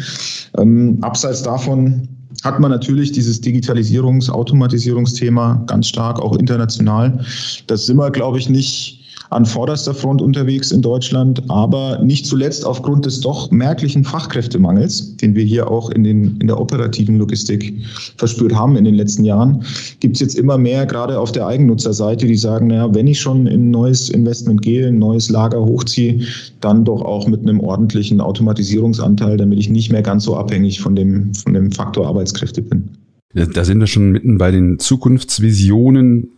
Ähm, 0.57 0.97
abseits 1.01 1.43
davon 1.43 2.07
hat 2.43 2.59
man 2.59 2.71
natürlich 2.71 3.11
dieses 3.11 3.41
Digitalisierungs-, 3.41 4.29
Automatisierungsthema 4.29 5.63
ganz 5.67 5.87
stark, 5.87 6.19
auch 6.19 6.37
international. 6.37 7.19
Das 7.67 7.85
sind 7.85 7.97
wir, 7.97 8.11
glaube 8.11 8.37
ich, 8.37 8.49
nicht 8.49 9.04
an 9.35 9.45
vorderster 9.45 9.93
Front 9.93 10.21
unterwegs 10.21 10.71
in 10.71 10.81
Deutschland, 10.81 11.43
aber 11.49 11.99
nicht 12.01 12.25
zuletzt 12.25 12.65
aufgrund 12.65 13.05
des 13.05 13.19
doch 13.19 13.51
merklichen 13.51 14.03
Fachkräftemangels, 14.03 15.17
den 15.17 15.35
wir 15.35 15.43
hier 15.43 15.69
auch 15.69 15.89
in, 15.89 16.03
den, 16.03 16.37
in 16.39 16.47
der 16.47 16.59
operativen 16.59 17.17
Logistik 17.17 17.73
verspürt 18.17 18.55
haben 18.55 18.77
in 18.77 18.85
den 18.85 18.95
letzten 18.95 19.25
Jahren, 19.25 19.63
gibt 19.99 20.15
es 20.15 20.21
jetzt 20.21 20.35
immer 20.35 20.57
mehr, 20.57 20.85
gerade 20.85 21.19
auf 21.19 21.33
der 21.33 21.47
Eigennutzerseite, 21.47 22.25
die 22.25 22.37
sagen, 22.37 22.67
naja, 22.67 22.93
wenn 22.95 23.07
ich 23.07 23.19
schon 23.19 23.45
in 23.47 23.67
ein 23.67 23.71
neues 23.71 24.09
Investment 24.09 24.61
gehe, 24.61 24.87
ein 24.87 24.99
neues 24.99 25.29
Lager 25.29 25.63
hochziehe, 25.63 26.21
dann 26.61 26.85
doch 26.85 27.01
auch 27.01 27.27
mit 27.27 27.41
einem 27.41 27.59
ordentlichen 27.59 28.21
Automatisierungsanteil, 28.21 29.37
damit 29.37 29.59
ich 29.59 29.69
nicht 29.69 29.91
mehr 29.91 30.01
ganz 30.01 30.23
so 30.23 30.37
abhängig 30.37 30.79
von 30.79 30.95
dem, 30.95 31.33
von 31.33 31.53
dem 31.53 31.71
Faktor 31.71 32.07
Arbeitskräfte 32.07 32.61
bin. 32.61 32.89
Da 33.35 33.65
sind 33.65 33.81
wir 33.81 33.87
schon 33.87 34.11
mitten 34.11 34.37
bei 34.37 34.49
den 34.49 34.79
Zukunftsvisionen. 34.79 36.31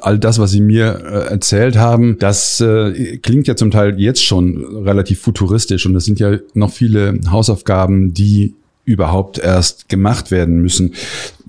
All 0.00 0.18
das, 0.18 0.40
was 0.40 0.50
Sie 0.50 0.60
mir 0.60 1.00
äh, 1.04 1.30
erzählt 1.30 1.76
haben, 1.76 2.16
das 2.18 2.60
äh, 2.60 3.18
klingt 3.18 3.46
ja 3.46 3.54
zum 3.54 3.70
Teil 3.70 4.00
jetzt 4.00 4.24
schon 4.24 4.64
relativ 4.84 5.20
futuristisch 5.20 5.86
und 5.86 5.94
es 5.94 6.04
sind 6.04 6.18
ja 6.18 6.38
noch 6.54 6.72
viele 6.72 7.20
Hausaufgaben, 7.30 8.14
die 8.14 8.54
überhaupt 8.90 9.38
erst 9.38 9.88
gemacht 9.88 10.30
werden 10.30 10.60
müssen. 10.60 10.94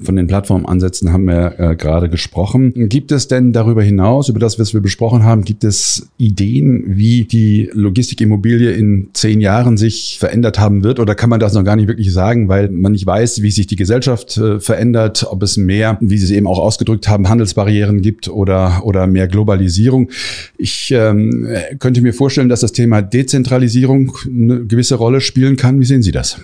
Von 0.01 0.15
den 0.15 0.27
Plattformansätzen 0.27 1.11
haben 1.11 1.25
wir 1.25 1.59
äh, 1.59 1.75
gerade 1.75 2.09
gesprochen. 2.09 2.89
Gibt 2.89 3.11
es 3.11 3.27
denn 3.27 3.53
darüber 3.53 3.83
hinaus, 3.83 4.29
über 4.29 4.39
das, 4.39 4.57
was 4.57 4.73
wir 4.73 4.81
besprochen 4.81 5.23
haben, 5.23 5.43
gibt 5.43 5.63
es 5.63 6.07
Ideen, 6.17 6.83
wie 6.87 7.25
die 7.25 7.69
Logistikimmobilie 7.73 8.71
in 8.71 9.09
zehn 9.13 9.41
Jahren 9.41 9.77
sich 9.77 10.17
verändert 10.19 10.59
haben 10.59 10.83
wird? 10.83 10.99
Oder 10.99 11.13
kann 11.13 11.29
man 11.29 11.39
das 11.39 11.53
noch 11.53 11.63
gar 11.63 11.75
nicht 11.75 11.87
wirklich 11.87 12.11
sagen, 12.11 12.47
weil 12.47 12.69
man 12.69 12.93
nicht 12.93 13.05
weiß, 13.05 13.41
wie 13.41 13.51
sich 13.51 13.67
die 13.67 13.75
Gesellschaft 13.75 14.37
äh, 14.37 14.59
verändert, 14.59 15.25
ob 15.29 15.43
es 15.43 15.57
mehr, 15.57 15.97
wie 16.01 16.17
Sie 16.17 16.25
es 16.25 16.31
eben 16.31 16.47
auch 16.47 16.59
ausgedrückt 16.59 17.07
haben, 17.07 17.29
Handelsbarrieren 17.29 18.01
gibt 18.01 18.27
oder, 18.27 18.81
oder 18.83 19.07
mehr 19.07 19.27
Globalisierung? 19.27 20.09
Ich 20.57 20.91
ähm, 20.91 21.47
könnte 21.79 22.01
mir 22.01 22.13
vorstellen, 22.13 22.49
dass 22.49 22.61
das 22.61 22.71
Thema 22.71 23.01
Dezentralisierung 23.01 24.13
eine 24.25 24.65
gewisse 24.65 24.95
Rolle 24.95 25.21
spielen 25.21 25.57
kann. 25.57 25.79
Wie 25.79 25.85
sehen 25.85 26.01
Sie 26.01 26.11
das? 26.11 26.39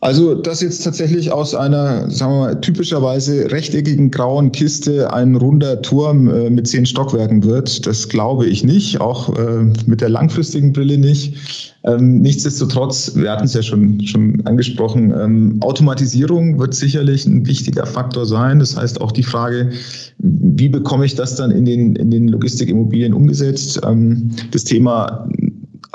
Also, 0.00 0.36
dass 0.36 0.60
jetzt 0.60 0.84
tatsächlich 0.84 1.32
aus 1.32 1.56
einer, 1.56 2.08
sagen 2.08 2.32
wir 2.32 2.38
mal, 2.38 2.60
typischerweise 2.60 3.50
rechteckigen 3.50 4.12
grauen 4.12 4.52
Kiste 4.52 5.12
ein 5.12 5.34
runder 5.34 5.82
Turm 5.82 6.28
äh, 6.28 6.50
mit 6.50 6.68
zehn 6.68 6.86
Stockwerken 6.86 7.42
wird, 7.42 7.84
das 7.84 8.08
glaube 8.08 8.46
ich 8.46 8.62
nicht, 8.62 9.00
auch 9.00 9.36
äh, 9.36 9.64
mit 9.86 10.00
der 10.00 10.10
langfristigen 10.10 10.72
Brille 10.72 10.98
nicht. 10.98 11.74
Ähm, 11.82 12.20
nichtsdestotrotz, 12.20 13.16
wir 13.16 13.30
hatten 13.30 13.46
es 13.46 13.54
ja 13.54 13.62
schon, 13.62 14.00
schon 14.06 14.40
angesprochen, 14.46 15.12
ähm, 15.18 15.58
Automatisierung 15.62 16.60
wird 16.60 16.74
sicherlich 16.74 17.26
ein 17.26 17.46
wichtiger 17.46 17.86
Faktor 17.86 18.24
sein. 18.24 18.60
Das 18.60 18.76
heißt 18.76 19.00
auch 19.00 19.10
die 19.10 19.22
Frage, 19.24 19.70
wie 20.18 20.68
bekomme 20.68 21.06
ich 21.06 21.14
das 21.14 21.34
dann 21.36 21.50
in 21.50 21.64
den, 21.64 21.96
in 21.96 22.10
den 22.10 22.28
Logistikimmobilien 22.28 23.14
umgesetzt? 23.14 23.80
Ähm, 23.84 24.30
das 24.52 24.64
Thema 24.64 25.28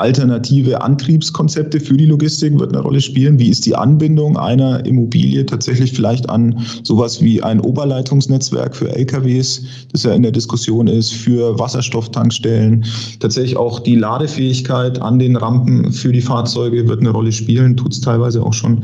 alternative 0.04 0.82
Antriebskonzepte 0.82 1.80
für 1.80 1.96
die 1.96 2.06
Logistik 2.06 2.60
wird 2.60 2.74
eine 2.74 2.82
Rolle 2.82 3.00
spielen. 3.00 3.40
Wie 3.40 3.48
ist 3.48 3.66
die 3.66 3.74
Anbindung 3.74 4.36
einer 4.38 4.86
Immobilie 4.86 5.46
tatsächlich 5.46 5.94
vielleicht 5.94 6.30
an 6.30 6.60
sowas 6.84 7.22
wie 7.22 7.42
ein 7.42 7.62
Oberleitungsnetzwerk 7.62 8.76
für 8.76 8.94
LKWs, 8.94 9.64
das 9.94 10.04
ja 10.04 10.12
in 10.14 10.24
der 10.24 10.34
Diskussion 10.34 10.88
ist, 10.88 11.14
für 11.14 11.58
Wasserstofftankstellen. 11.58 12.84
Tatsächlich 13.22 13.56
auch 13.56 13.80
die 13.80 13.96
Ladefähigkeit 13.96 15.02
an 15.02 15.20
den 15.20 15.38
Rampen 15.38 15.94
für 15.94 16.12
die 16.12 16.22
Fahrzeuge 16.22 16.86
wird 16.86 17.00
eine 17.00 17.12
Rolle 17.12 17.32
spielen, 17.32 17.78
tut 17.78 17.94
es 17.94 18.02
teilweise 18.02 18.44
auch 18.44 18.54
schon. 18.54 18.84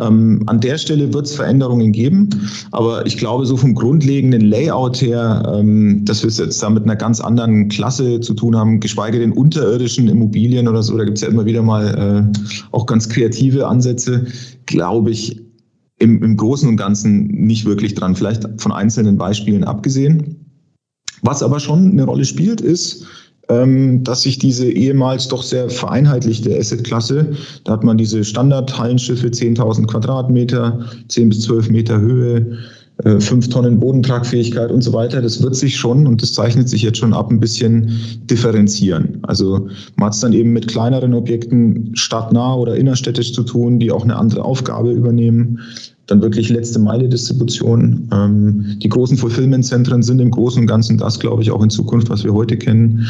Ähm, 0.00 0.42
an 0.46 0.60
der 0.60 0.78
Stelle 0.78 1.14
wird 1.14 1.26
es 1.26 1.36
Veränderungen 1.36 1.92
geben, 1.92 2.28
aber 2.72 3.06
ich 3.06 3.18
glaube, 3.18 3.46
so 3.46 3.56
vom 3.56 3.76
grundlegenden 3.76 4.40
Layout 4.40 5.00
her, 5.00 5.54
ähm, 5.56 6.04
dass 6.04 6.22
wir 6.22 6.28
es 6.28 6.38
jetzt 6.38 6.60
da 6.60 6.70
mit 6.70 6.82
einer 6.82 6.96
ganz 6.96 7.20
anderen 7.20 7.68
Klasse 7.68 8.18
zu 8.18 8.34
tun 8.34 8.56
haben, 8.56 8.80
geschweige 8.80 9.20
denn 9.20 9.30
unterirdischen 9.30 10.08
Immobilien, 10.08 10.55
Immobilien 10.56 10.68
oder 10.68 10.82
so, 10.82 10.96
da 10.96 11.04
gibt 11.04 11.18
es 11.18 11.22
ja 11.22 11.28
immer 11.28 11.44
wieder 11.44 11.62
mal 11.62 12.32
äh, 12.34 12.66
auch 12.72 12.86
ganz 12.86 13.08
kreative 13.08 13.66
Ansätze, 13.66 14.26
glaube 14.66 15.10
ich, 15.10 15.42
im, 15.98 16.22
im 16.22 16.36
Großen 16.36 16.68
und 16.68 16.76
Ganzen 16.76 17.26
nicht 17.26 17.64
wirklich 17.64 17.94
dran, 17.94 18.14
vielleicht 18.14 18.44
von 18.58 18.72
einzelnen 18.72 19.16
Beispielen 19.16 19.64
abgesehen. 19.64 20.36
Was 21.22 21.42
aber 21.42 21.60
schon 21.60 21.90
eine 21.92 22.04
Rolle 22.04 22.24
spielt, 22.24 22.60
ist, 22.60 23.06
ähm, 23.48 24.02
dass 24.04 24.22
sich 24.22 24.38
diese 24.38 24.70
ehemals 24.70 25.28
doch 25.28 25.42
sehr 25.42 25.70
vereinheitlichte 25.70 26.56
Assetklasse, 26.56 27.32
da 27.64 27.72
hat 27.72 27.84
man 27.84 27.96
diese 27.96 28.24
Standard-Hallenschiffe, 28.24 29.28
10.000 29.28 29.86
Quadratmeter, 29.86 30.80
10 31.08 31.28
bis 31.30 31.40
12 31.42 31.70
Meter 31.70 31.98
Höhe, 32.00 32.58
fünf 33.18 33.48
Tonnen 33.50 33.78
Bodentragfähigkeit 33.78 34.70
und 34.70 34.80
so 34.80 34.92
weiter, 34.92 35.20
das 35.20 35.42
wird 35.42 35.54
sich 35.54 35.76
schon 35.76 36.06
und 36.06 36.22
das 36.22 36.32
zeichnet 36.32 36.68
sich 36.68 36.82
jetzt 36.82 36.98
schon 36.98 37.12
ab 37.12 37.30
ein 37.30 37.40
bisschen 37.40 37.90
differenzieren. 38.24 39.18
Also 39.22 39.68
man 39.96 40.06
hat 40.06 40.14
es 40.14 40.20
dann 40.20 40.32
eben 40.32 40.52
mit 40.52 40.68
kleineren 40.68 41.12
Objekten 41.12 41.94
stadtnah 41.94 42.54
oder 42.54 42.74
innerstädtisch 42.76 43.34
zu 43.34 43.42
tun, 43.42 43.78
die 43.78 43.92
auch 43.92 44.04
eine 44.04 44.16
andere 44.16 44.44
Aufgabe 44.44 44.92
übernehmen. 44.92 45.60
Dann 46.06 46.22
wirklich 46.22 46.48
letzte 46.48 46.78
Meile 46.78 47.08
Distribution. 47.08 48.08
Ähm, 48.12 48.76
die 48.82 48.88
großen 48.88 49.18
Fulfillment-Zentren 49.18 50.02
sind 50.02 50.20
im 50.20 50.30
Großen 50.30 50.60
und 50.60 50.66
Ganzen 50.66 50.96
das, 50.96 51.18
glaube 51.18 51.42
ich, 51.42 51.50
auch 51.50 51.62
in 51.62 51.70
Zukunft, 51.70 52.08
was 52.08 52.24
wir 52.24 52.32
heute 52.32 52.56
kennen. 52.56 53.06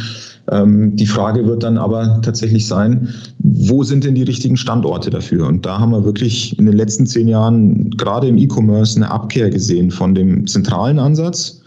Ähm, 0.53 0.95
die 0.95 1.07
Frage 1.07 1.47
wird 1.47 1.63
dann 1.63 1.79
aber 1.79 2.21
tatsächlich 2.23 2.67
sein, 2.67 3.09
wo 3.39 3.83
sind 3.83 4.05
denn 4.05 4.15
die 4.15 4.23
richtigen 4.23 4.57
Standorte 4.57 5.11
dafür? 5.11 5.47
Und 5.47 5.67
da 5.67 5.79
haben 5.79 5.91
wir 5.91 6.05
wirklich 6.05 6.59
in 6.59 6.67
den 6.67 6.77
letzten 6.77 7.07
zehn 7.07 7.29
Jahren 7.29 7.91
gerade 7.91 8.29
im 8.29 8.39
E-Commerce 8.39 8.97
eine 8.97 9.11
Abkehr 9.11 9.51
gesehen 9.51 9.91
von 9.91 10.15
dem 10.15 10.47
zentralen 10.47 10.99
Ansatz. 10.99 11.61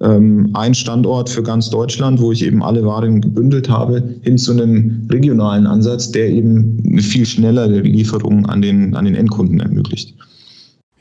Ähm, 0.00 0.50
ein 0.54 0.74
Standort 0.74 1.28
für 1.28 1.42
ganz 1.42 1.70
Deutschland, 1.70 2.20
wo 2.20 2.32
ich 2.32 2.44
eben 2.44 2.62
alle 2.62 2.84
Waren 2.84 3.20
gebündelt 3.20 3.68
habe, 3.68 4.02
hin 4.22 4.38
zu 4.38 4.52
einem 4.52 5.06
regionalen 5.10 5.66
Ansatz, 5.66 6.10
der 6.10 6.30
eben 6.30 6.82
eine 6.88 7.02
viel 7.02 7.26
schnellere 7.26 7.80
Lieferung 7.80 8.46
an 8.46 8.62
den, 8.62 8.96
an 8.96 9.04
den 9.04 9.14
Endkunden 9.14 9.60
ermöglicht. 9.60 10.14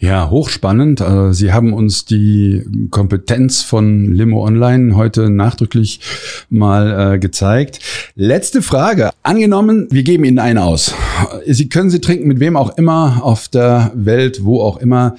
Ja, 0.02 0.32
hochspannend. 0.32 1.00
Äh, 1.00 1.32
Sie 1.32 1.54
haben 1.54 1.74
uns 1.74 2.06
die 2.06 2.64
Kompetenz 2.90 3.62
von 3.62 4.12
Limo 4.12 4.44
Online 4.44 4.96
heute 4.96 5.30
nachdrücklich 5.30 6.00
mal 6.50 7.14
äh, 7.14 7.20
gezeigt. 7.20 7.80
Letzte 8.16 8.64
Frage. 8.64 9.12
Angenommen, 9.22 9.88
wir 9.92 10.02
geben 10.02 10.24
Ihnen 10.24 10.40
einen 10.40 10.58
aus. 10.58 10.96
Sie 11.46 11.70
können 11.70 11.92
sie 11.92 12.02
trinken 12.02 12.28
mit 12.28 12.40
wem 12.40 12.58
auch 12.58 12.80
immer 12.80 13.20
auf 13.22 13.48
der 13.48 13.92
Welt, 13.94 14.44
wo 14.44 14.62
auch 14.62 14.78
immer. 14.78 15.18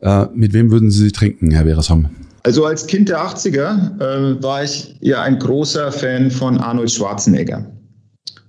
Äh, 0.00 0.26
mit 0.34 0.52
wem 0.52 0.70
würden 0.70 0.90
Sie 0.90 1.04
sie 1.04 1.12
trinken, 1.12 1.50
Herr 1.50 1.64
Beresholm? 1.64 2.10
Also 2.42 2.66
als 2.66 2.86
Kind 2.86 3.08
der 3.08 3.20
80er 3.20 4.36
äh, 4.36 4.42
war 4.42 4.62
ich 4.62 4.94
ja 5.00 5.22
ein 5.22 5.38
großer 5.38 5.90
Fan 5.90 6.30
von 6.30 6.58
Arnold 6.58 6.90
Schwarzenegger. 6.90 7.64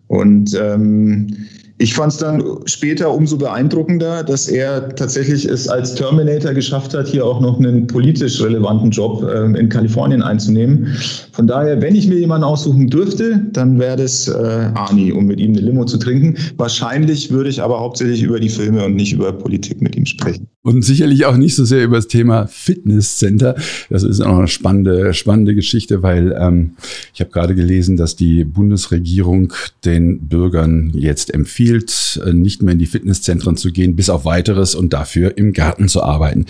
Und 0.08 0.60
ähm, 0.62 1.48
ich 1.82 1.94
fand 1.94 2.12
es 2.12 2.18
dann 2.18 2.44
später 2.66 3.14
umso 3.14 3.38
beeindruckender, 3.38 4.22
dass 4.24 4.50
er 4.50 4.94
tatsächlich 4.96 5.46
es 5.46 5.70
als 5.70 5.96
Terminator 5.96 6.54
geschafft 6.54 6.94
hat, 6.94 7.08
hier 7.08 7.26
auch 7.26 7.40
noch 7.40 7.58
einen 7.58 7.88
politisch 7.88 8.42
relevanten 8.42 8.92
Job 8.92 9.24
äh, 9.24 9.46
in 9.58 9.70
Kalifornien 9.70 10.22
einzunehmen. 10.22 10.88
Von 11.32 11.48
daher, 11.48 11.82
wenn 11.82 11.96
ich 11.96 12.06
mir 12.10 12.20
jemanden 12.20 12.44
aussuchen 12.44 12.90
dürfte, 12.90 13.46
dann 13.54 13.80
wäre 13.80 13.96
das 13.96 14.28
äh, 14.28 14.34
Arnie, 14.76 15.14
um 15.14 15.26
mit 15.26 15.40
ihm 15.40 15.52
eine 15.52 15.62
Limo 15.62 15.86
zu 15.86 15.98
trinken. 15.98 16.36
Wahrscheinlich 16.58 17.32
würde 17.32 17.50
ich 17.50 17.62
aber 17.62 17.80
hauptsächlich 17.80 18.24
über 18.24 18.42
die 18.42 18.50
Filme 18.50 18.84
und 18.84 18.96
nicht 18.96 19.14
über 19.14 19.32
Politik 19.32 19.82
mit 19.82 19.96
ihm 19.96 20.06
sprechen. 20.06 20.48
Und 20.62 20.84
sicherlich 20.84 21.26
auch 21.26 21.38
nicht 21.38 21.56
so 21.56 21.64
sehr 21.64 21.86
über 21.86 21.96
das 21.96 22.08
Thema 22.08 22.48
Fitnesscenter. 22.48 23.56
Das 23.90 24.04
ist 24.04 24.20
auch 24.20 24.40
eine 24.40 24.50
spannende, 24.50 25.14
spannende 25.14 25.56
Geschichte, 25.56 26.04
weil 26.04 26.36
ähm, 26.38 26.72
ich 27.14 27.22
habe 27.22 27.32
gerade 27.32 27.56
gelesen, 27.56 27.96
dass 27.96 28.18
die 28.18 28.44
Bundesregierung 28.44 29.54
den 29.86 30.28
Bürgern 30.28 30.92
jetzt 30.94 31.34
empfiehlt, 31.34 31.69
äh, 31.72 32.34
nicht 32.34 32.62
mehr 32.62 32.74
in 32.74 32.80
die 32.80 32.86
Fitnesszentren 32.86 33.58
zu 33.58 33.72
gehen, 33.72 33.96
bis 33.96 34.10
auf 34.10 34.26
weiteres 34.26 34.76
und 34.76 34.94
dafür 34.94 35.38
im 35.38 35.54
Garten 35.54 35.88
zu 35.88 36.04
arbeiten. 36.04 36.46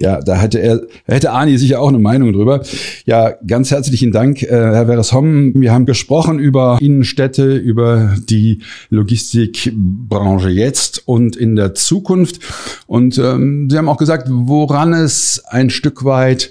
Ja, 0.00 0.20
da 0.20 0.36
hätte 0.36 0.58
er, 0.58 0.82
hätte 1.04 1.30
Arni 1.32 1.58
sicher 1.58 1.80
auch 1.80 1.88
eine 1.88 1.98
Meinung 1.98 2.32
drüber. 2.32 2.62
Ja, 3.04 3.34
ganz 3.46 3.70
herzlichen 3.70 4.12
Dank, 4.12 4.42
äh, 4.42 4.48
Herr 4.48 4.86
Veres-Homm. 4.86 5.54
Wir 5.54 5.72
haben 5.72 5.86
gesprochen 5.86 6.38
über 6.38 6.78
Innenstädte, 6.80 7.54
über 7.56 8.16
die 8.28 8.62
Logistikbranche 8.90 10.50
jetzt 10.50 11.02
und 11.06 11.36
in 11.36 11.56
der 11.56 11.74
Zukunft. 11.74 12.40
Und 12.86 13.18
ähm, 13.18 13.68
Sie 13.70 13.76
haben 13.76 13.88
auch 13.88 13.96
gesagt, 13.98 14.28
woran 14.30 14.92
es 14.92 15.42
ein 15.46 15.70
Stück 15.70 16.04
weit 16.04 16.50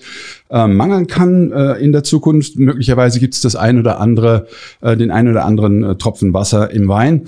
äh, 0.49 0.67
mangeln 0.67 1.08
kann 1.08 1.51
äh, 1.51 1.73
in 1.73 1.91
der 1.91 2.03
Zukunft. 2.03 2.58
Möglicherweise 2.58 3.19
gibt 3.19 3.34
es 3.34 3.41
das 3.41 3.56
ein 3.56 3.80
oder 3.80 3.99
andere, 3.99 4.47
äh, 4.82 4.95
den 4.95 5.12
ein 5.12 5.27
oder 5.27 5.45
anderen 5.45 5.84
äh, 5.84 5.95
Tropfen 5.95 6.34
Wasser 6.34 6.71
im 6.71 6.88
Wein. 6.88 7.23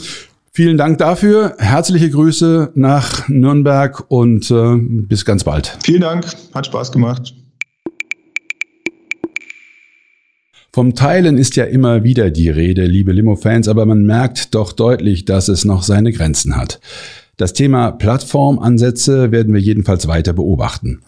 Vielen 0.51 0.77
Dank 0.77 0.97
dafür. 0.97 1.55
Herzliche 1.59 2.09
Grüße 2.09 2.71
nach 2.75 3.29
Nürnberg 3.29 4.05
und 4.09 4.49
äh, 4.49 4.75
bis 4.77 5.25
ganz 5.25 5.43
bald. 5.43 5.77
Vielen 5.83 6.01
Dank, 6.01 6.25
hat 6.53 6.65
Spaß 6.65 6.91
gemacht. 6.91 7.33
Vom 10.71 10.93
Teilen 10.93 11.37
ist 11.37 11.55
ja 11.55 11.65
immer 11.65 12.03
wieder 12.03 12.29
die 12.29 12.49
Rede, 12.49 12.85
liebe 12.85 13.11
Limo-Fans, 13.11 13.67
aber 13.67 13.85
man 13.85 14.05
merkt 14.05 14.53
doch 14.53 14.71
deutlich, 14.71 15.25
dass 15.25 15.47
es 15.47 15.65
noch 15.65 15.81
seine 15.81 16.11
Grenzen 16.11 16.55
hat. 16.55 16.79
Das 17.37 17.53
Thema 17.53 17.91
Plattformansätze 17.91 19.31
werden 19.31 19.53
wir 19.53 19.61
jedenfalls 19.61 20.07
weiter 20.07 20.33
beobachten. 20.33 21.01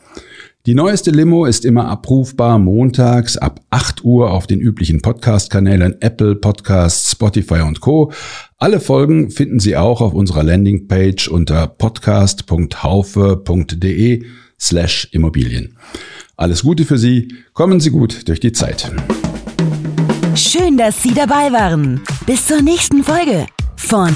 Die 0.68 0.76
neueste 0.76 1.10
Limo 1.10 1.46
ist 1.46 1.66
immer 1.66 1.88
abrufbar 1.88 2.60
montags 2.60 3.36
ab 3.36 3.62
8 3.72 4.04
Uhr 4.04 4.30
auf 4.30 4.46
den 4.46 4.60
üblichen 4.60 5.02
Podcast-Kanälen 5.02 6.00
Apple 6.02 6.36
Podcasts, 6.36 7.14
Spotify 7.14 7.62
und 7.62 7.82
Co. 7.82 8.12
Alle 8.60 8.80
Folgen 8.80 9.32
finden 9.32 9.60
Sie 9.60 9.76
auch 9.76 10.02
auf 10.02 10.14
unserer 10.14 10.44
Landingpage 10.44 11.30
unter 11.30 11.66
podcast.haufe.de 11.66 14.24
slash 14.60 15.08
Immobilien. 15.12 15.80
Alles 16.38 16.62
Gute 16.62 16.86
für 16.86 17.00
Sie, 17.00 17.34
kommen 17.54 17.80
Sie 17.80 17.90
gut 17.90 18.28
durch 18.28 18.40
die 18.40 18.52
Zeit. 18.52 18.92
Schön, 20.36 20.78
dass 20.78 21.02
Sie 21.02 21.16
dabei 21.16 21.52
waren. 21.52 22.02
Bis 22.28 22.46
zur 22.46 22.62
nächsten 22.62 23.04
Folge 23.04 23.48
von 23.78 24.16